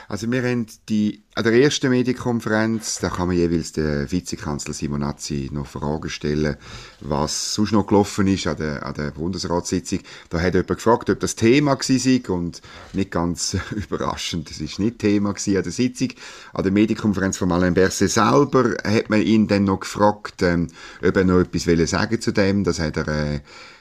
Also 0.09 0.29
wir 0.31 0.41
haben 0.41 0.65
die, 0.89 1.21
an 1.35 1.43
der 1.43 1.53
ersten 1.53 1.91
Medienkonferenz, 1.91 2.97
da 2.97 3.09
kann 3.09 3.27
man 3.27 3.37
jeweils 3.37 3.73
den 3.73 4.11
Vizekanzler 4.11 4.73
Simonazzi 4.73 5.51
noch 5.53 5.67
Fragen 5.67 6.09
stellen, 6.09 6.57
was 6.99 7.53
sonst 7.53 7.73
noch 7.73 7.85
gelaufen 7.85 8.25
ist 8.25 8.47
an 8.47 8.57
der, 8.57 8.83
an 8.87 8.95
der 8.95 9.11
Bundesratssitzung. 9.11 9.99
Da 10.31 10.41
hat 10.41 10.55
jemand 10.55 10.69
gefragt, 10.69 11.11
ob 11.11 11.19
das 11.19 11.35
Thema 11.35 11.77
war 11.77 12.35
und 12.35 12.63
nicht 12.93 13.11
ganz 13.11 13.55
überraschend, 13.71 14.49
es 14.49 14.59
ist 14.59 14.79
nicht 14.79 14.97
Thema 14.97 15.29
an 15.29 15.35
der 15.45 15.71
Sitzung. 15.71 16.09
An 16.53 16.63
der 16.63 16.71
Medienkonferenz 16.71 17.37
von 17.37 17.51
Alain 17.51 17.75
Berset 17.75 18.09
selber 18.09 18.77
hat 18.83 19.11
man 19.11 19.21
ihn 19.21 19.47
dann 19.47 19.65
noch 19.65 19.81
gefragt, 19.81 20.41
ähm, 20.41 20.69
ob 21.07 21.15
er 21.15 21.23
noch 21.23 21.41
etwas 21.41 21.89
sagen 21.91 22.19
zu 22.19 22.31
dem. 22.31 22.63
Das 22.63 22.79
hat 22.79 22.97
er 22.97 23.07
äh, 23.07 23.39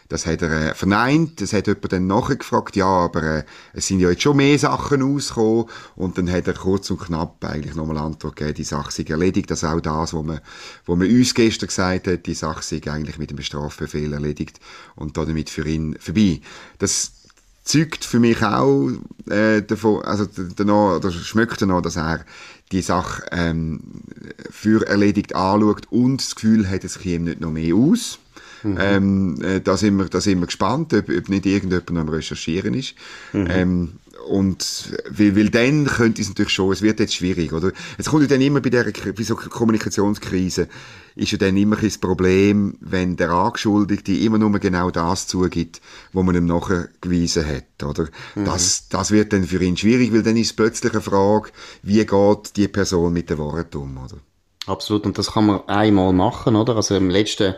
das 0.09 0.25
hat 0.25 0.43
er 0.43 0.71
äh, 0.71 0.75
verneint, 0.75 1.41
das 1.41 1.53
hat 1.53 1.67
jemand 1.67 1.93
dann 1.93 2.07
nachgefragt, 2.07 2.77
ja, 2.77 2.87
aber 2.87 3.23
äh, 3.23 3.45
es 3.75 3.87
sind 3.87 4.01
ja 4.01 4.11
jetzt 4.11 4.23
schon 4.23 4.39
mehr 4.39 4.59
Sachen 4.59 5.03
rausgekommen 5.03 5.67
und 5.97 6.17
dann 6.17 6.31
hat 6.31 6.47
er 6.47 6.55
kurz 6.55 6.91
und 6.91 7.01
knapp 7.01 7.45
eigentlich 7.45 7.75
nochmal 7.75 7.99
Antwort 7.99 8.37
gegeben, 8.37 8.55
die 8.55 8.65
Sache 8.65 8.91
sei 8.91 9.05
erledigt, 9.05 9.51
das 9.51 9.63
ist 9.63 9.69
auch 9.69 9.81
das, 9.81 10.15
was 10.15 10.25
man, 10.25 10.41
wo 10.87 10.97
man 10.97 11.09
uns 11.09 11.35
gestern 11.35 11.67
gesagt 11.69 12.07
hat, 12.07 12.27
die 12.27 12.35
Sache 12.35 12.63
sei 12.63 12.81
eigentlich 12.91 13.19
mit 13.19 13.31
dem 13.31 13.41
Strafbefehl 13.43 14.13
erledigt 14.13 14.61
und 14.97 15.17
damit 15.17 15.51
für 15.51 15.67
ihn 15.69 15.97
vorbei. 16.01 16.41
Das 16.79 17.13
zeugt 17.65 18.05
für 18.07 18.19
mich 18.19 18.43
auch 18.43 18.91
äh, 19.29 19.61
davon, 19.61 20.03
also 20.03 20.27
danach, 20.57 20.97
oder 20.97 21.11
schmeckt 21.11 21.61
danach, 21.61 21.83
dass 21.83 21.97
er 21.97 22.25
die 22.73 22.81
Sache 22.81 23.25
ähm, 23.31 23.81
für 24.51 24.87
erledigt 24.87 25.35
anschaut 25.35 25.87
und 25.91 26.23
das 26.23 26.35
Gefühl 26.35 26.69
hat, 26.69 26.85
es 26.85 26.99
käme 26.99 27.27
nicht 27.27 27.41
noch 27.41 27.51
mehr 27.51 27.75
aus. 27.75 28.19
Mhm. 28.63 28.79
Ähm, 28.81 29.43
äh, 29.43 29.61
da, 29.61 29.77
sind 29.77 29.97
wir, 29.97 30.07
da 30.07 30.21
sind 30.21 30.41
wir 30.41 30.47
gespannt, 30.47 30.93
ob, 30.95 31.09
ob 31.09 31.29
nicht 31.29 31.47
irgendjemand 31.47 31.91
am 31.91 32.09
Recherchieren 32.09 32.75
ist. 32.75 32.95
Mhm. 33.33 33.47
Ähm, 33.51 33.93
und 34.29 34.93
weil, 35.09 35.37
weil 35.37 35.51
dann 35.51 35.87
könnte 35.87 36.21
es 36.21 36.29
natürlich 36.29 36.53
schon, 36.53 36.73
es 36.73 36.83
wird 36.83 37.01
jetzt 37.01 37.15
schwierig, 37.15 37.53
oder? 37.53 37.73
Es 37.97 38.07
kommt 38.07 38.23
ja 38.23 38.29
dann 38.29 38.41
immer 38.41 38.61
bei 38.61 38.71
der 38.71 38.85
bei 38.85 39.23
so 39.23 39.37
Kommunikationskrise, 39.37 40.69
ist 41.15 41.33
ja 41.33 41.39
dann 41.39 41.57
immer 41.57 41.77
das 41.77 41.99
Problem, 41.99 42.77
wenn 42.81 43.17
der 43.17 43.31
Angeschuldigte 43.31 44.13
immer 44.13 44.39
nur 44.39 44.59
genau 44.59 44.91
das 44.91 45.27
zugibt, 45.27 45.81
wo 46.13 46.23
man 46.23 46.35
ihm 46.35 46.47
nachgewiesen 46.47 47.47
hat, 47.47 47.83
oder? 47.83 48.09
Mhm. 48.35 48.45
Das, 48.45 48.89
das 48.89 49.11
wird 49.11 49.33
dann 49.33 49.45
für 49.45 49.63
ihn 49.63 49.77
schwierig, 49.77 50.13
weil 50.13 50.23
dann 50.23 50.37
ist 50.37 50.49
es 50.49 50.53
plötzlich 50.57 50.93
eine 50.93 51.01
Frage, 51.01 51.51
wie 51.83 52.05
geht 52.05 52.57
die 52.57 52.69
Person 52.69 53.13
mit 53.13 53.31
den 53.31 53.39
Worten 53.39 53.79
um, 53.79 53.99
oder? 53.99 54.17
Absolut, 54.67 55.07
und 55.07 55.17
das 55.17 55.33
kann 55.33 55.47
man 55.47 55.67
einmal 55.67 56.13
machen, 56.13 56.55
oder? 56.55 56.77
Also 56.77 56.95
im 56.95 57.09
letzten 57.09 57.55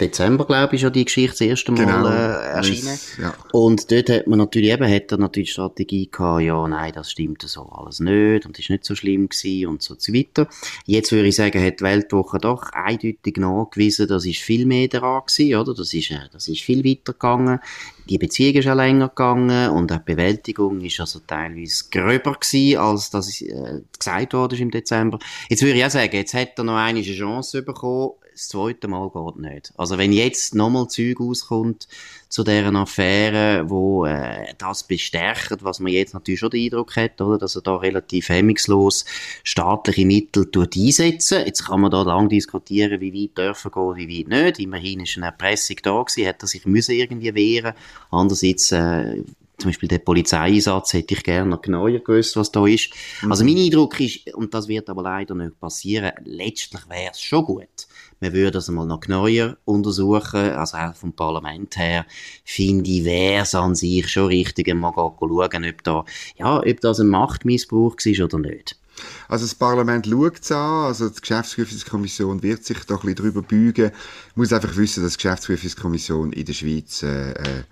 Dezember, 0.00 0.46
glaube 0.46 0.74
ich, 0.74 0.80
ist 0.80 0.82
ja 0.82 0.90
die 0.90 1.04
Geschichte 1.04 1.32
das 1.32 1.40
erste 1.40 1.72
Mal 1.72 1.84
genau, 1.84 2.06
äh, 2.08 2.46
erschienen. 2.56 2.94
Ist, 2.94 3.18
ja. 3.18 3.34
Und 3.52 3.90
dort 3.90 4.10
hat 4.10 4.26
man 4.26 4.38
natürlich 4.38 4.70
eben, 4.70 4.92
hat 4.92 5.12
er 5.12 5.18
natürlich 5.18 5.50
die 5.50 5.52
Strategie 5.52 6.08
gehabt, 6.10 6.42
ja, 6.42 6.66
nein, 6.66 6.92
das 6.92 7.10
stimmt 7.10 7.42
so 7.42 7.62
alles 7.70 8.00
nicht 8.00 8.46
und 8.46 8.58
ist 8.58 8.70
nicht 8.70 8.84
so 8.84 8.94
schlimm 8.94 9.28
gewesen 9.28 9.68
und 9.68 9.82
so 9.82 9.94
weiter. 9.94 10.48
Jetzt 10.86 11.12
würde 11.12 11.28
ich 11.28 11.36
sagen, 11.36 11.62
hat 11.62 11.80
die 11.80 11.84
Weltwoche 11.84 12.38
doch 12.38 12.72
eindeutig 12.72 13.36
nachgewiesen, 13.36 14.08
das 14.08 14.26
ist 14.26 14.40
viel 14.40 14.66
mehr 14.66 14.88
daran 14.88 15.22
gewesen, 15.26 15.54
oder? 15.56 15.74
Das 15.74 15.94
ist, 15.94 16.10
äh, 16.10 16.28
das 16.32 16.48
ist 16.48 16.62
viel 16.62 16.84
weiter 16.84 17.12
gegangen. 17.12 17.60
Die 18.08 18.18
Beziehung 18.18 18.54
ist 18.54 18.68
auch 18.68 18.74
länger 18.74 19.08
gegangen 19.08 19.70
und 19.70 19.92
auch 19.92 19.98
die 19.98 20.14
Bewältigung 20.14 20.80
ist 20.80 20.98
also 20.98 21.20
teilweise 21.24 21.84
gröber 21.90 22.32
gewesen, 22.32 22.78
als 22.78 23.10
das 23.10 23.40
äh, 23.40 23.82
gesagt 23.96 24.34
wurde 24.34 24.56
im 24.56 24.70
Dezember. 24.70 25.18
Jetzt 25.48 25.62
würde 25.62 25.78
ich 25.78 25.84
auch 25.84 25.90
sagen, 25.90 26.16
jetzt 26.16 26.34
hat 26.34 26.58
er 26.58 26.64
noch 26.64 26.76
eine 26.76 27.02
Chance 27.02 27.62
bekommen, 27.62 28.12
das 28.32 28.48
zweite 28.48 28.88
Mal 28.88 29.10
geht 29.10 29.36
nicht. 29.36 29.72
Also 29.76 29.98
wenn 29.98 30.12
jetzt 30.12 30.54
nochmal 30.54 30.88
Zeug 30.88 31.20
auskommt 31.20 31.88
zu 32.28 32.44
deren 32.44 32.76
Affäre, 32.76 33.68
wo 33.68 34.06
äh, 34.06 34.54
das 34.58 34.84
bestärkt, 34.84 35.62
was 35.62 35.80
man 35.80 35.92
jetzt 35.92 36.14
natürlich 36.14 36.40
schon 36.40 36.50
den 36.50 36.64
Eindruck 36.64 36.96
hat, 36.96 37.20
oder, 37.20 37.38
dass 37.38 37.56
er 37.56 37.62
da 37.62 37.76
relativ 37.76 38.28
hemmungslos 38.28 39.04
staatliche 39.44 40.06
Mittel 40.06 40.48
einsetzen. 40.56 41.44
Jetzt 41.44 41.66
kann 41.66 41.82
man 41.82 41.90
da 41.90 42.02
lang 42.02 42.28
diskutieren, 42.28 43.00
wie 43.00 43.12
weit 43.12 43.38
dürfen 43.38 43.70
gehen, 43.70 43.96
wie 43.96 44.20
weit 44.20 44.28
nicht. 44.28 44.58
Immerhin 44.60 45.00
ist 45.00 45.16
eine 45.16 45.26
Erpressung 45.26 45.76
da 45.82 46.02
gewesen, 46.02 46.26
hat 46.26 46.42
er 46.42 46.48
sich 46.48 46.64
müssen 46.64 46.94
irgendwie 46.94 47.34
wehren. 47.34 47.74
Andererseits 48.10 48.72
äh, 48.72 49.22
zum 49.62 49.70
Beispiel 49.70 49.88
der 49.88 49.98
Polizeieinsatz 49.98 50.92
hätte 50.92 51.14
ich 51.14 51.22
gerne 51.22 51.50
noch 51.50 51.62
genauer 51.62 51.90
gewusst, 51.90 52.36
was 52.36 52.50
da 52.50 52.66
ist. 52.66 52.90
Mhm. 53.22 53.30
Also 53.30 53.44
mein 53.44 53.56
Eindruck 53.56 54.00
ist, 54.00 54.34
und 54.34 54.52
das 54.52 54.68
wird 54.68 54.90
aber 54.90 55.02
leider 55.02 55.34
nicht 55.34 55.58
passieren, 55.60 56.12
letztlich 56.24 56.88
wäre 56.88 57.12
es 57.12 57.20
schon 57.20 57.44
gut, 57.44 57.86
man 58.22 58.32
würde 58.32 58.52
das 58.52 58.68
einmal 58.68 58.86
noch 58.86 59.00
genauer 59.00 59.56
untersuchen, 59.64 60.52
also 60.52 60.76
auch 60.76 60.94
vom 60.94 61.12
Parlament 61.12 61.76
her, 61.76 62.06
finde 62.44 62.88
ich, 62.88 63.04
wäre 63.04 63.42
es 63.42 63.54
an 63.54 63.74
sich 63.74 64.08
schon 64.08 64.26
richtig, 64.26 64.72
mal 64.74 64.92
schauen, 64.94 65.64
ob 65.64 65.82
da, 65.82 66.04
ja, 66.36 66.58
ob 66.58 66.80
das 66.80 67.00
ein 67.00 67.08
Machtmissbrauch 67.08 67.96
war 67.96 68.24
oder 68.24 68.38
nicht. 68.38 68.78
Also 69.26 69.46
das 69.46 69.56
Parlament 69.56 70.06
schaut 70.06 70.40
es 70.40 70.52
an, 70.52 70.84
also 70.86 71.08
die 71.08 71.20
Geschäftsprüfungskommission 71.20 72.42
wird 72.44 72.64
sich 72.64 72.78
da 72.86 72.94
ein 72.94 73.00
bisschen 73.00 73.16
drüber 73.16 73.42
beugen. 73.42 73.90
Ich 74.30 74.36
muss 74.36 74.52
einfach 74.52 74.76
wissen, 74.76 75.02
dass 75.02 75.14
die 75.14 75.22
Geschäftsprüfungskommission 75.22 76.32
in 76.32 76.44
der 76.44 76.52
Schweiz 76.52 77.02
äh, 77.02 77.32
äh 77.32 77.62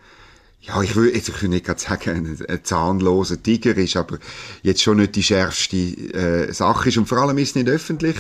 ja, 0.63 0.83
ich 0.83 0.95
will 0.95 1.15
jetzt 1.15 1.29
ich 1.31 1.41
will 1.41 1.49
nicht 1.49 1.65
gerade 1.65 1.81
sagen, 1.81 2.39
ein 2.47 2.65
zahnloser 2.65 3.43
Tiger 3.43 3.75
ist, 3.79 3.97
aber 3.97 4.19
jetzt 4.63 4.83
schon 4.83 4.99
nicht 4.99 5.17
die 5.17 5.23
schärfste 5.23 5.77
äh, 5.77 6.53
Sache 6.53 6.91
ist. 6.91 6.99
Und 6.99 7.07
vor 7.07 7.19
allem 7.19 7.39
ist 7.39 7.51
es 7.51 7.55
nicht 7.55 7.69
öffentlich. 7.69 8.17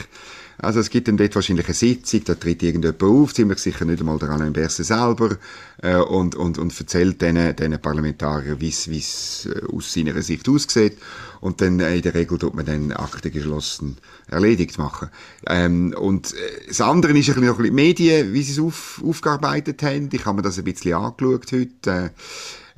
Also 0.62 0.81
es 0.81 0.90
gibt 0.90 1.09
dann 1.09 1.17
dort 1.17 1.35
wahrscheinlich 1.35 1.67
eine 1.67 1.75
Sitzung, 1.75 2.25
da 2.25 2.35
tritt 2.35 2.62
irgendjemand 2.62 3.02
auf, 3.02 3.33
ziemlich 3.33 3.59
sicher 3.59 3.85
nicht 3.85 4.00
einmal 4.00 4.19
der 4.19 4.31
Alain 4.31 4.52
Berset 4.52 4.87
selber, 4.87 5.38
äh, 5.83 5.97
und, 5.97 6.35
und, 6.35 6.59
und 6.59 6.79
erzählt 6.79 7.23
diesen, 7.23 7.57
diesen 7.57 7.81
Parlamentariern, 7.81 8.61
wie 8.61 8.69
es 8.69 9.47
äh, 9.47 9.75
aus 9.75 9.93
seiner 9.93 10.21
Sicht 10.21 10.49
aussieht. 10.49 10.99
Und 11.40 11.62
dann 11.62 11.81
äh, 11.81 11.97
in 11.97 12.02
der 12.02 12.14
Regel 12.14 12.38
tut 12.38 12.55
man 12.55 12.67
dann 12.67 12.93
Akte 12.93 13.31
geschlossen 13.31 13.97
erledigt 14.29 14.76
machen. 14.79 15.09
Ähm, 15.47 15.95
und 15.99 16.35
äh, 16.35 16.37
das 16.69 16.83
andere 16.83 17.12
ist 17.12 17.29
ein 17.29 17.35
bisschen 17.35 17.47
noch 17.47 17.57
bisschen 17.57 17.75
Medien, 17.75 18.33
wie 18.35 18.43
sie 18.43 18.52
es 18.52 18.59
auf, 18.59 19.02
aufgearbeitet 19.05 19.83
haben. 19.83 20.11
Ich 20.12 20.26
habe 20.26 20.37
mir 20.37 20.43
das 20.43 20.59
ein 20.59 20.64
bisschen 20.64 20.95
angeschaut 20.95 21.52
heute. 21.52 21.90
Äh, 21.90 22.11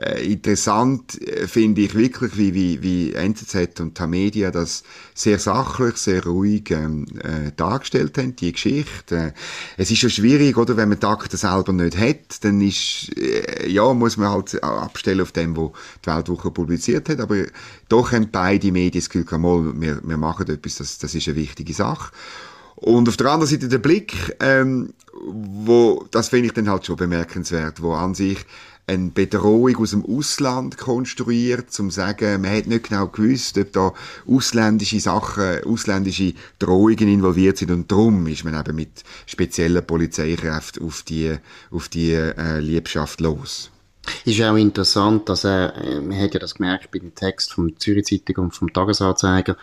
äh, 0.02 0.25
interessant 0.25 1.21
äh, 1.23 1.47
finde 1.47 1.82
ich 1.82 1.94
wirklich, 1.94 2.37
wie, 2.37 2.54
wie, 2.54 2.82
wie 2.82 3.12
NZZ 3.12 3.80
und 3.80 3.94
Tamedia 3.94 4.50
das 4.50 4.82
sehr 5.14 5.38
sachlich, 5.38 5.97
sehr 5.97 6.25
ruhig 6.25 6.71
ähm, 6.71 7.06
äh, 7.21 7.52
dargestellt 7.56 8.18
haben, 8.18 8.37
die 8.37 8.52
Geschichte. 8.52 9.16
Äh, 9.16 9.32
es 9.76 9.90
ist 9.90 10.02
ja 10.02 10.09
schwierig, 10.09 10.56
oder, 10.56 10.76
wenn 10.76 10.88
man 10.88 10.99
die 10.99 11.06
Akte 11.06 11.37
selber 11.37 11.73
nicht 11.73 11.97
hat, 11.97 12.44
dann 12.44 12.61
ist, 12.61 13.16
äh, 13.16 13.68
ja, 13.68 13.92
muss 13.94 14.16
man 14.16 14.30
halt 14.30 14.62
abstellen 14.62 15.21
auf 15.21 15.32
dem, 15.32 15.56
wo 15.56 15.73
die 16.04 16.11
Weltwoche 16.11 16.50
publiziert 16.50 17.09
hat, 17.09 17.21
aber 17.21 17.44
doch 17.88 18.12
haben 18.12 18.28
beide 18.30 18.73
Medien 18.73 19.02
das 19.02 19.11
Gefühl, 19.11 19.38
mal, 19.38 19.80
wir, 19.80 20.00
wir 20.02 20.16
machen 20.16 20.49
etwas, 20.49 20.76
das, 20.76 20.99
das 20.99 21.14
ist 21.14 21.28
eine 21.28 21.37
wichtige 21.37 21.75
Sache. 21.75 22.12
Und 22.82 23.09
auf 23.09 23.16
der 23.16 23.28
anderen 23.28 23.49
Seite 23.49 23.68
der 23.68 23.78
Blick, 23.78 24.35
ähm, 24.40 24.92
wo, 25.25 26.04
das 26.11 26.30
finde 26.30 26.47
ich 26.47 26.52
dann 26.52 26.68
halt 26.68 26.85
schon 26.85 26.97
bemerkenswert, 26.97 27.80
wo 27.80 27.92
an 27.92 28.14
sich 28.14 28.38
eine 28.87 29.11
Bedrohung 29.11 29.77
aus 29.77 29.91
dem 29.91 30.05
Ausland 30.05 30.77
konstruiert, 30.77 31.71
zum 31.71 31.91
zu 31.91 31.97
sagen, 31.97 32.43
man 32.43 32.57
hat 32.57 32.67
nicht 32.67 32.89
genau 32.89 33.07
gewusst, 33.07 33.57
ob 33.59 33.73
da 33.73 33.95
ausländische 34.27 35.01
Sachen, 35.01 35.65
ausländische 35.65 36.35
Drohungen 36.59 37.09
involviert 37.09 37.59
sind 37.59 37.71
und 37.71 37.91
darum 37.91 38.27
ist 38.27 38.45
man 38.45 38.59
eben 38.59 38.77
mit 38.77 39.05
speziellen 39.27 39.87
Polizeikräften 39.87 40.85
auf 40.85 41.03
die, 41.03 41.37
auf 41.71 41.89
die 41.89 42.12
äh, 42.12 42.59
Liebschaft 42.59 43.21
los. 43.21 43.71
Ist 44.25 44.42
auch 44.42 44.56
interessant, 44.56 45.28
dass 45.28 45.44
er, 45.44 45.76
äh, 45.76 46.00
man 46.00 46.18
hat 46.18 46.35
ja 46.35 46.40
das 46.40 46.56
gemerkt 46.56 46.90
bei 46.90 46.99
dem 46.99 47.14
Text 47.14 47.52
vom 47.52 47.78
Zürich 47.78 48.06
Zeitung 48.06 48.44
und 48.44 48.54
vom 48.54 48.73
Tagesanzeiger, 48.73 49.56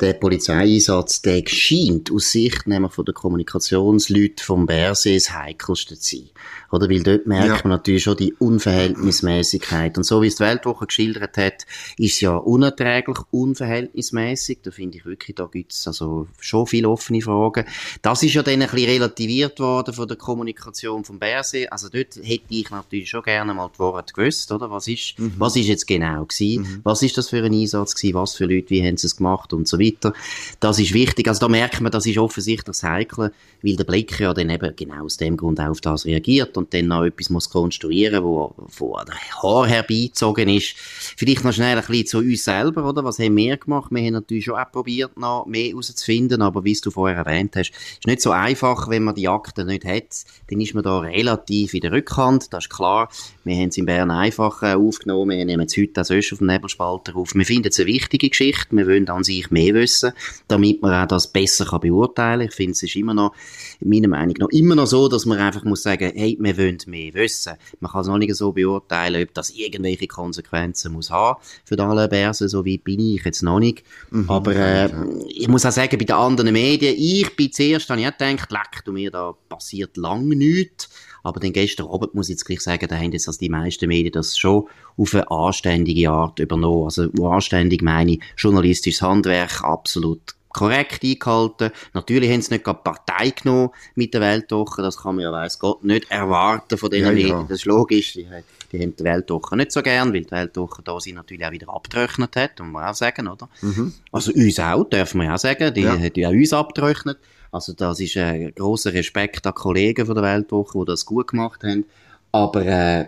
der 0.00 0.14
Polizeieinsatz, 0.14 1.20
der 1.20 1.42
scheint 1.46 2.10
aus 2.10 2.30
Sicht 2.30 2.66
nämlich 2.66 2.92
von 2.92 3.04
der 3.04 3.14
Kommunikationsleute 3.14 4.42
vom 4.42 4.66
Bergsee 4.66 5.14
das 5.14 5.32
heikelste 5.32 5.98
zu 5.98 6.16
sein. 6.16 6.30
Oder? 6.70 6.88
Weil 6.88 7.02
dort 7.02 7.26
merkt 7.26 7.48
ja. 7.48 7.60
man 7.64 7.70
natürlich 7.70 8.02
schon 8.02 8.16
die 8.16 8.32
Unverhältnismäßigkeit. 8.32 9.98
Und 9.98 10.04
so 10.04 10.22
wie 10.22 10.28
es 10.28 10.36
die 10.36 10.44
Weltwoche 10.44 10.86
geschildert 10.86 11.36
hat, 11.36 11.66
ist 11.98 12.14
es 12.14 12.20
ja 12.20 12.34
unerträglich 12.34 13.18
unverhältnismäßig. 13.30 14.60
Da 14.62 14.70
finde 14.70 14.98
ich 14.98 15.04
wirklich, 15.04 15.36
da 15.36 15.46
gibt 15.46 15.72
es 15.72 15.86
also 15.86 16.28
schon 16.40 16.66
viele 16.66 16.88
offene 16.88 17.20
Fragen. 17.20 17.66
Das 18.00 18.22
ist 18.22 18.32
ja 18.32 18.42
dann 18.42 18.62
ein 18.62 18.70
bisschen 18.70 18.88
relativiert 18.88 19.60
worden 19.60 19.92
von 19.92 20.08
der 20.08 20.16
Kommunikation 20.16 21.04
vom 21.04 21.18
Bergsee. 21.18 21.68
Also 21.68 21.90
dort 21.90 22.16
hätte 22.16 22.44
ich 22.48 22.70
natürlich 22.70 23.10
schon 23.10 23.22
gerne 23.22 23.52
mal 23.52 23.70
die 23.74 23.81
Worte 23.82 24.12
gewusst, 24.14 24.50
oder? 24.52 24.70
Was 24.70 24.88
ist, 24.88 25.18
mhm. 25.18 25.34
was 25.38 25.56
ist 25.56 25.66
jetzt 25.66 25.86
genau 25.86 26.24
gewesen? 26.24 26.62
Mhm. 26.62 26.80
Was 26.84 27.02
ist 27.02 27.18
das 27.18 27.28
für 27.28 27.44
ein 27.44 27.52
Einsatz 27.52 27.94
gewesen? 27.94 28.14
Was 28.14 28.34
für 28.34 28.46
Leute, 28.46 28.70
wie 28.70 28.86
haben 28.86 28.96
sie 28.96 29.06
es 29.06 29.16
gemacht 29.16 29.52
und 29.52 29.68
so 29.68 29.78
weiter. 29.78 30.12
Das 30.60 30.78
ist 30.78 30.94
wichtig. 30.94 31.28
Also 31.28 31.40
da 31.40 31.48
merkt 31.48 31.80
man, 31.80 31.92
das 31.92 32.06
ist 32.06 32.18
offensichtlich 32.18 32.64
das 32.64 32.82
Heikle, 32.82 33.32
weil 33.62 33.76
der 33.76 33.84
Blick 33.84 34.18
ja 34.20 34.32
dann 34.32 34.50
eben 34.50 34.74
genau 34.76 35.04
aus 35.04 35.16
dem 35.16 35.36
Grund 35.36 35.60
auf 35.60 35.80
das 35.80 36.04
reagiert 36.04 36.56
und 36.56 36.72
dann 36.72 36.86
noch 36.86 37.04
etwas 37.04 37.30
muss 37.30 37.50
konstruieren, 37.50 38.22
wo 38.24 38.54
von 38.68 39.04
der 39.06 39.16
Haar 39.42 39.66
herbeizogen 39.66 40.48
ist. 40.48 40.74
Vielleicht 40.76 41.44
noch 41.44 41.52
schnell 41.52 41.78
ein 41.78 41.84
bisschen 41.84 42.06
zu 42.06 42.18
uns 42.18 42.44
selber, 42.44 42.88
oder? 42.88 43.04
Was 43.04 43.18
haben 43.18 43.36
wir 43.36 43.56
gemacht? 43.56 43.90
Wir 43.90 44.02
haben 44.04 44.14
natürlich 44.14 44.44
schon 44.44 44.58
auch 44.58 44.70
probiert, 44.70 45.18
noch 45.18 45.46
mehr 45.46 45.70
herauszufinden, 45.70 46.42
aber 46.42 46.64
wie 46.64 46.78
du 46.82 46.90
vorher 46.90 47.18
erwähnt 47.18 47.56
hast, 47.56 47.70
ist 47.70 48.06
nicht 48.06 48.22
so 48.22 48.30
einfach, 48.30 48.88
wenn 48.88 49.04
man 49.04 49.14
die 49.14 49.28
Akten 49.28 49.66
nicht 49.66 49.84
hat, 49.84 50.24
dann 50.50 50.60
ist 50.60 50.74
man 50.74 50.82
da 50.82 51.00
relativ 51.00 51.74
in 51.74 51.80
der 51.80 51.92
Rückhand, 51.92 52.52
das 52.52 52.64
ist 52.64 52.70
klar. 52.70 53.08
Wir 53.44 53.56
haben 53.56 53.70
es 53.72 53.78
in 53.78 53.86
Bern 53.86 54.10
einfach 54.10 54.62
äh, 54.62 54.74
aufgenommen, 54.74 55.36
wir 55.36 55.44
nehmen 55.44 55.66
es 55.66 55.76
heute 55.76 55.98
als 55.98 56.10
auf 56.10 56.38
dem 56.38 56.46
Nebelspalter 56.46 57.16
auf. 57.16 57.34
Wir 57.34 57.44
finden 57.44 57.68
es 57.68 57.80
eine 57.80 57.86
wichtige 57.86 58.28
Geschichte, 58.28 58.76
wir 58.76 58.86
wollen 58.86 59.08
an 59.08 59.24
sich 59.24 59.50
mehr 59.50 59.74
wissen, 59.74 60.12
damit 60.48 60.82
man 60.82 60.94
auch 60.94 61.08
das 61.08 61.26
besser 61.32 61.64
kann 61.64 61.80
beurteilen 61.80 62.40
kann. 62.40 62.48
Ich 62.48 62.54
finde, 62.54 62.72
es 62.72 62.82
ist 62.82 62.96
immer 62.96 63.14
noch, 63.14 63.34
meiner 63.80 64.08
Meinung 64.08 64.36
nach, 64.38 64.48
immer 64.48 64.74
noch 64.74 64.86
so, 64.86 65.08
dass 65.08 65.26
man 65.26 65.38
einfach 65.38 65.64
muss 65.64 65.82
sagen, 65.82 66.12
hey, 66.14 66.36
wir 66.40 66.56
wollen 66.56 66.78
mehr 66.86 67.14
wissen. 67.14 67.54
Man 67.80 67.90
kann 67.90 68.02
es 68.02 68.06
noch 68.06 68.18
nicht 68.18 68.34
so 68.34 68.52
beurteilen, 68.52 69.22
ob 69.22 69.34
das 69.34 69.50
irgendwelche 69.50 70.06
Konsequenzen 70.06 70.92
muss 70.92 71.10
haben 71.10 71.40
für 71.64 71.76
die 71.76 71.82
alle 71.82 72.08
Börsen, 72.08 72.48
so 72.48 72.64
weit 72.64 72.84
bin 72.84 73.00
ich 73.00 73.24
jetzt 73.24 73.42
noch 73.42 73.58
nicht. 73.58 73.82
Mhm, 74.10 74.28
Aber 74.28 74.54
äh, 74.54 74.90
ja. 74.90 75.04
ich 75.28 75.48
muss 75.48 75.66
auch 75.66 75.72
sagen, 75.72 75.98
bei 75.98 76.04
den 76.04 76.14
anderen 76.14 76.52
Medien, 76.52 76.94
ich 76.96 77.34
bin 77.34 77.52
zuerst, 77.52 77.88
habe 77.90 78.00
ich 78.00 78.06
auch 78.06 78.16
gedacht, 78.16 78.52
leck 78.52 78.84
du 78.84 78.92
mir, 78.92 79.10
da 79.10 79.34
passiert 79.48 79.96
lange 79.96 80.36
nichts. 80.36 80.88
Aber 81.22 81.40
dann 81.40 81.52
gestern 81.52 81.86
Abend 81.86 82.14
muss 82.14 82.28
ich 82.28 82.34
jetzt 82.34 82.44
gleich 82.44 82.60
sagen, 82.60 82.86
da 82.88 82.96
haben 82.96 83.12
jetzt 83.12 83.28
also 83.28 83.38
die 83.38 83.48
meisten 83.48 83.88
Medien 83.88 84.12
das 84.12 84.36
schon 84.36 84.68
auf 84.96 85.14
eine 85.14 85.30
anständige 85.30 86.10
Art 86.10 86.38
übernommen. 86.38 86.84
Also 86.84 87.10
anständig 87.24 87.82
meine 87.82 88.12
ich 88.12 88.22
journalistisches 88.36 89.02
Handwerk 89.02 89.62
absolut 89.62 90.34
korrekt 90.52 91.02
eingehalten. 91.02 91.70
Natürlich 91.94 92.30
haben 92.30 92.42
sie 92.42 92.54
nicht 92.54 92.64
gerade 92.64 92.80
Partei 92.82 93.30
genommen 93.30 93.70
mit 93.94 94.14
der 94.14 94.20
Weltwoche, 94.20 94.82
das 94.82 94.98
kann 94.98 95.16
man 95.16 95.24
ja 95.24 95.32
weiss 95.32 95.58
Gott 95.58 95.82
nicht 95.82 96.10
erwarten 96.10 96.78
von 96.78 96.90
diesen 96.90 97.06
ja, 97.06 97.12
Medien, 97.12 97.28
ja. 97.28 97.42
das 97.42 97.60
ist 97.60 97.64
logisch. 97.64 98.12
Die, 98.12 98.26
die 98.72 98.80
haben 98.80 98.96
die 98.96 99.04
Weltwoche 99.04 99.56
nicht 99.56 99.72
so 99.72 99.82
gern, 99.82 100.12
weil 100.12 100.22
die 100.22 100.30
Weltwoche 100.30 100.82
da 100.82 100.98
sie 101.00 101.12
natürlich 101.12 101.44
auch 101.44 101.52
wieder 101.52 101.68
abgetrocknet 101.68 102.36
hat, 102.36 102.58
muss 102.60 102.68
man 102.68 102.84
auch 102.84 102.94
sagen, 102.94 103.28
oder? 103.28 103.48
Mhm. 103.60 103.94
Also 104.12 104.32
uns 104.32 104.58
auch, 104.58 104.84
dürfen 104.84 105.22
wir 105.22 105.34
auch 105.34 105.38
sagen, 105.38 105.72
die 105.74 105.82
ja. 105.82 105.98
hat 105.98 106.16
ja 106.16 106.28
auch 106.28 106.32
uns 106.32 106.52
abgetrocknet. 106.52 107.18
Also 107.52 107.74
das 107.74 108.00
ist 108.00 108.16
ein 108.16 108.52
grosser 108.54 108.94
Respekt 108.94 109.46
an 109.46 109.54
Kollegen 109.54 110.06
von 110.06 110.14
der 110.14 110.24
Weltwoche, 110.24 110.78
die 110.80 110.84
das 110.86 111.04
gut 111.04 111.28
gemacht 111.28 111.62
haben. 111.62 111.84
Aber 112.32 112.64
äh, 112.64 113.04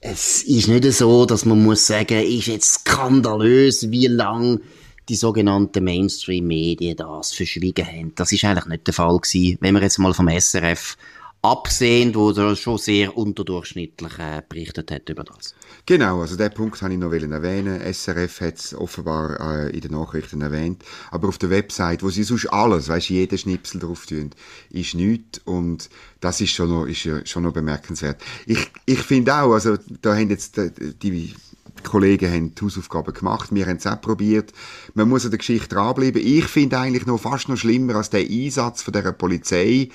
es 0.00 0.42
ist 0.42 0.68
nicht 0.68 0.90
so, 0.92 1.26
dass 1.26 1.44
man 1.44 1.62
muss 1.62 1.86
sagen, 1.86 2.18
ist 2.18 2.46
jetzt 2.46 2.72
skandalös, 2.72 3.90
wie 3.90 4.06
lang 4.06 4.60
die 5.08 5.16
sogenannten 5.16 5.84
Mainstream-Medien 5.84 6.96
das 6.96 7.32
verschwiegen 7.32 7.86
haben. 7.86 8.14
Das 8.14 8.32
ist 8.32 8.44
eigentlich 8.44 8.66
nicht 8.66 8.86
der 8.86 8.94
Fall 8.94 9.18
gewesen, 9.18 9.58
wenn 9.60 9.74
wir 9.74 9.82
jetzt 9.82 9.98
mal 9.98 10.14
vom 10.14 10.28
SRF 10.28 10.96
absehen, 11.42 12.14
wo 12.14 12.30
er 12.30 12.54
schon 12.54 12.78
sehr 12.78 13.16
unterdurchschnittlich 13.16 14.18
äh, 14.18 14.42
berichtet 14.48 14.92
hat 14.92 15.08
über 15.08 15.24
das. 15.24 15.56
Genau, 15.86 16.20
also 16.20 16.36
den 16.36 16.54
Punkt 16.54 16.80
habe 16.80 16.92
ich 16.92 17.00
noch 17.00 17.12
erwähnen. 17.12 17.80
SRF 17.80 18.40
hat 18.40 18.58
es 18.58 18.74
offenbar 18.74 19.40
äh, 19.40 19.70
in 19.70 19.80
den 19.80 19.90
Nachrichten 19.90 20.40
erwähnt, 20.40 20.84
aber 21.10 21.28
auf 21.28 21.38
der 21.38 21.50
Website, 21.50 22.04
wo 22.04 22.10
sie 22.10 22.22
sonst 22.22 22.46
alles, 22.46 22.88
weißt 22.88 23.10
jeden 23.10 23.36
Schnipsel 23.36 23.80
drauf 23.80 24.06
tun, 24.06 24.30
ist 24.70 24.94
nichts 24.94 25.40
und 25.44 25.90
das 26.20 26.40
ist 26.40 26.52
schon 26.52 26.70
noch, 26.70 26.86
ist 26.86 27.28
schon 27.28 27.42
noch 27.42 27.52
bemerkenswert. 27.52 28.22
Ich, 28.46 28.70
ich 28.86 29.00
finde 29.00 29.34
auch, 29.34 29.52
also 29.52 29.76
da 30.00 30.14
haben 30.14 30.30
jetzt 30.30 30.56
die, 30.56 30.94
die 30.94 31.34
die 31.82 31.90
Kollegen 31.90 32.32
haben 32.32 32.54
die 32.54 32.64
Hausaufgaben 32.64 33.12
gemacht, 33.14 33.48
wir 33.52 33.66
haben 33.66 33.76
es 33.76 33.86
auch 33.86 34.00
probiert. 34.00 34.52
Man 34.94 35.08
muss 35.08 35.24
an 35.24 35.30
der 35.30 35.38
Geschichte 35.38 35.74
dranbleiben. 35.74 36.22
Ich 36.24 36.44
finde 36.44 36.78
eigentlich 36.78 37.06
noch 37.06 37.18
fast 37.18 37.48
noch 37.48 37.56
schlimmer 37.56 37.96
als 37.96 38.10
der 38.10 38.20
Einsatz 38.20 38.82
von 38.82 38.92
der 38.92 39.12
Polizei 39.12 39.88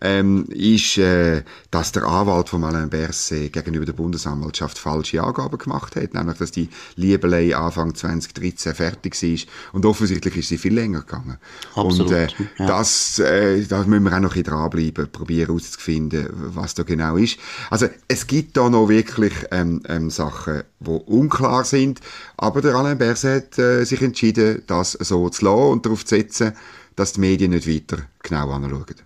ähm, 0.00 0.46
ist, 0.48 0.98
äh, 0.98 1.42
dass 1.70 1.92
der 1.92 2.04
Anwalt 2.04 2.48
von 2.48 2.64
Alain 2.64 2.90
Berset 2.90 3.52
gegenüber 3.52 3.84
der 3.84 3.92
Bundesanwaltschaft 3.92 4.78
falsche 4.78 5.22
Angaben 5.22 5.58
gemacht 5.58 5.96
hat, 5.96 6.14
nämlich 6.14 6.38
dass 6.38 6.50
die 6.50 6.68
Liebelei 6.96 7.56
Anfang 7.56 7.94
2013 7.94 8.74
fertig 8.74 9.20
war 9.22 9.74
und 9.74 9.86
offensichtlich 9.86 10.36
ist 10.36 10.48
sie 10.48 10.58
viel 10.58 10.74
länger 10.74 11.00
gegangen. 11.00 11.38
Absolut. 11.74 12.10
Und 12.10 12.12
äh, 12.12 12.28
ja. 12.58 12.66
das, 12.66 13.18
äh, 13.18 13.62
da 13.64 13.84
müssen 13.84 14.04
wir 14.04 14.14
auch 14.14 14.20
noch 14.20 14.36
ein 14.36 14.42
dranbleiben, 14.42 15.08
probieren 15.10 15.46
herauszufinden, 15.46 16.28
was 16.32 16.74
da 16.74 16.82
genau 16.82 17.16
ist. 17.16 17.38
Also 17.70 17.88
es 18.08 18.26
gibt 18.26 18.56
da 18.56 18.68
noch 18.68 18.88
wirklich 18.88 19.32
ähm, 19.50 19.82
ähm, 19.88 20.10
Sachen, 20.10 20.62
die 20.80 20.90
unklar 21.34 21.64
sind. 21.64 22.00
Aber 22.36 22.60
der 22.60 22.74
Alain 22.74 22.98
Berset 22.98 23.52
hat 23.52 23.58
äh, 23.58 23.84
sich 23.84 24.00
entschieden, 24.02 24.62
das 24.66 24.92
so 24.92 25.28
zu 25.28 25.44
lassen 25.44 25.72
und 25.72 25.86
darauf 25.86 26.04
zu 26.04 26.16
setzen, 26.16 26.52
dass 26.96 27.14
die 27.14 27.20
Medien 27.20 27.50
nicht 27.50 27.68
weiter 27.68 28.02
genau 28.22 28.50
anschauen. 28.50 28.96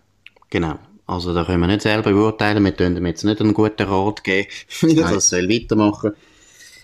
Genau. 0.51 0.79
Also 1.07 1.33
da 1.33 1.45
können 1.45 1.61
wir 1.61 1.69
nicht 1.69 1.83
selber 1.83 2.13
beurteilen. 2.13 2.65
Wir 2.65 2.73
können 2.73 2.97
ihm 2.97 3.07
jetzt 3.07 3.25
nicht 3.25 3.41
einen 3.41 3.55
guten 3.55 3.83
Rat 3.83 4.25
geben, 4.25 4.49
wie 4.81 4.99
er 4.99 5.11
das 5.11 5.29
soll 5.31 5.49
weitermachen 5.49 6.13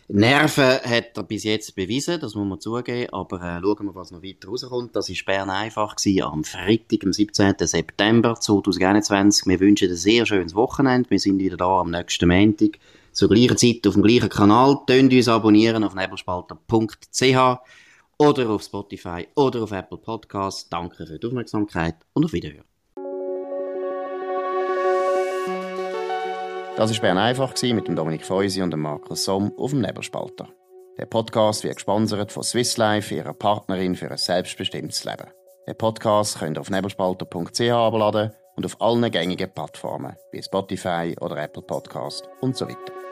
Nerven 0.09 0.81
hat 0.85 1.17
er 1.17 1.23
bis 1.23 1.45
jetzt 1.45 1.75
bewiesen, 1.75 2.21
das 2.21 2.35
muss 2.35 2.47
man 2.47 2.61
zugeben, 2.61 3.11
aber 3.11 3.41
äh, 3.41 3.61
schauen 3.63 3.87
wir, 3.87 3.95
was 3.95 4.11
noch 4.11 4.23
weiter 4.23 4.49
rauskommt. 4.49 4.95
Das 4.95 5.09
war 5.09 5.17
Bern 5.25 5.49
einfach 5.49 5.97
gewesen, 5.97 6.23
am 6.23 6.45
Freitag, 6.45 7.05
am 7.05 7.13
17. 7.15 7.55
September 7.61 8.35
2021. 8.39 9.47
Wir 9.47 9.61
wünschen 9.61 9.89
ein 9.89 9.97
sehr 9.97 10.27
schönes 10.27 10.55
Wochenende. 10.55 11.09
Wir 11.09 11.19
sind 11.19 11.39
wieder 11.39 11.57
da 11.57 11.81
am 11.81 11.91
nächsten 11.91 12.29
Montag 12.29 12.79
zur 13.15 13.29
gleichen 13.29 13.57
Zeit 13.57 13.87
auf 13.87 13.95
dem 13.95 14.03
gleichen 14.03 14.29
Kanal. 14.29 14.79
Tönt 14.87 15.13
uns 15.13 15.29
abonnieren 15.29 15.85
auf 15.85 15.95
nebelspalter.ch 15.95 17.59
oder 18.19 18.51
auf 18.51 18.63
Spotify 18.63 19.27
oder 19.35 19.63
auf 19.63 19.73
Apple 19.73 19.99
Podcasts. 19.99 20.69
Danke 20.69 21.07
für 21.07 21.19
die 21.19 21.27
Aufmerksamkeit 21.27 21.97
und 22.13 22.25
auf 22.25 22.33
Wiederhören. 22.33 22.65
Das 26.77 26.93
war 26.93 27.01
Bern 27.01 27.19
einfach 27.19 27.55
mit 27.63 27.87
dem 27.87 27.95
Dominik 27.95 28.27
Feusi 28.27 28.61
und 28.61 28.73
dem 28.73 28.81
Markus 28.81 29.25
Somm 29.25 29.53
auf 29.57 29.71
dem 29.71 29.81
Nebelspalter. 29.81 30.49
Der 30.99 31.07
Podcast 31.07 31.63
wird 31.63 31.77
gesponsert 31.77 32.33
von 32.33 32.43
Swiss 32.43 32.77
Life, 32.77 33.15
ihrer 33.15 33.33
Partnerin 33.33 33.95
für 33.95 34.11
ein 34.11 34.17
selbstbestimmtes 34.17 35.05
Leben. 35.05 35.29
Den 35.69 35.79
Podcast 35.79 36.39
könnt 36.39 36.59
ihr 36.59 36.61
auf 36.61 36.71
nebelspalter.ch 36.71 37.61
abladen 37.71 38.33
und 38.57 38.67
auf 38.67 38.81
allen 38.81 39.09
gängigen 39.11 39.53
Plattformen 39.53 40.17
wie 40.33 40.43
Spotify 40.43 41.15
oder 41.21 41.37
Apple 41.37 41.63
Podcast 41.63 42.29
und 42.41 42.57
so 42.57 42.67
weiter. 42.67 43.04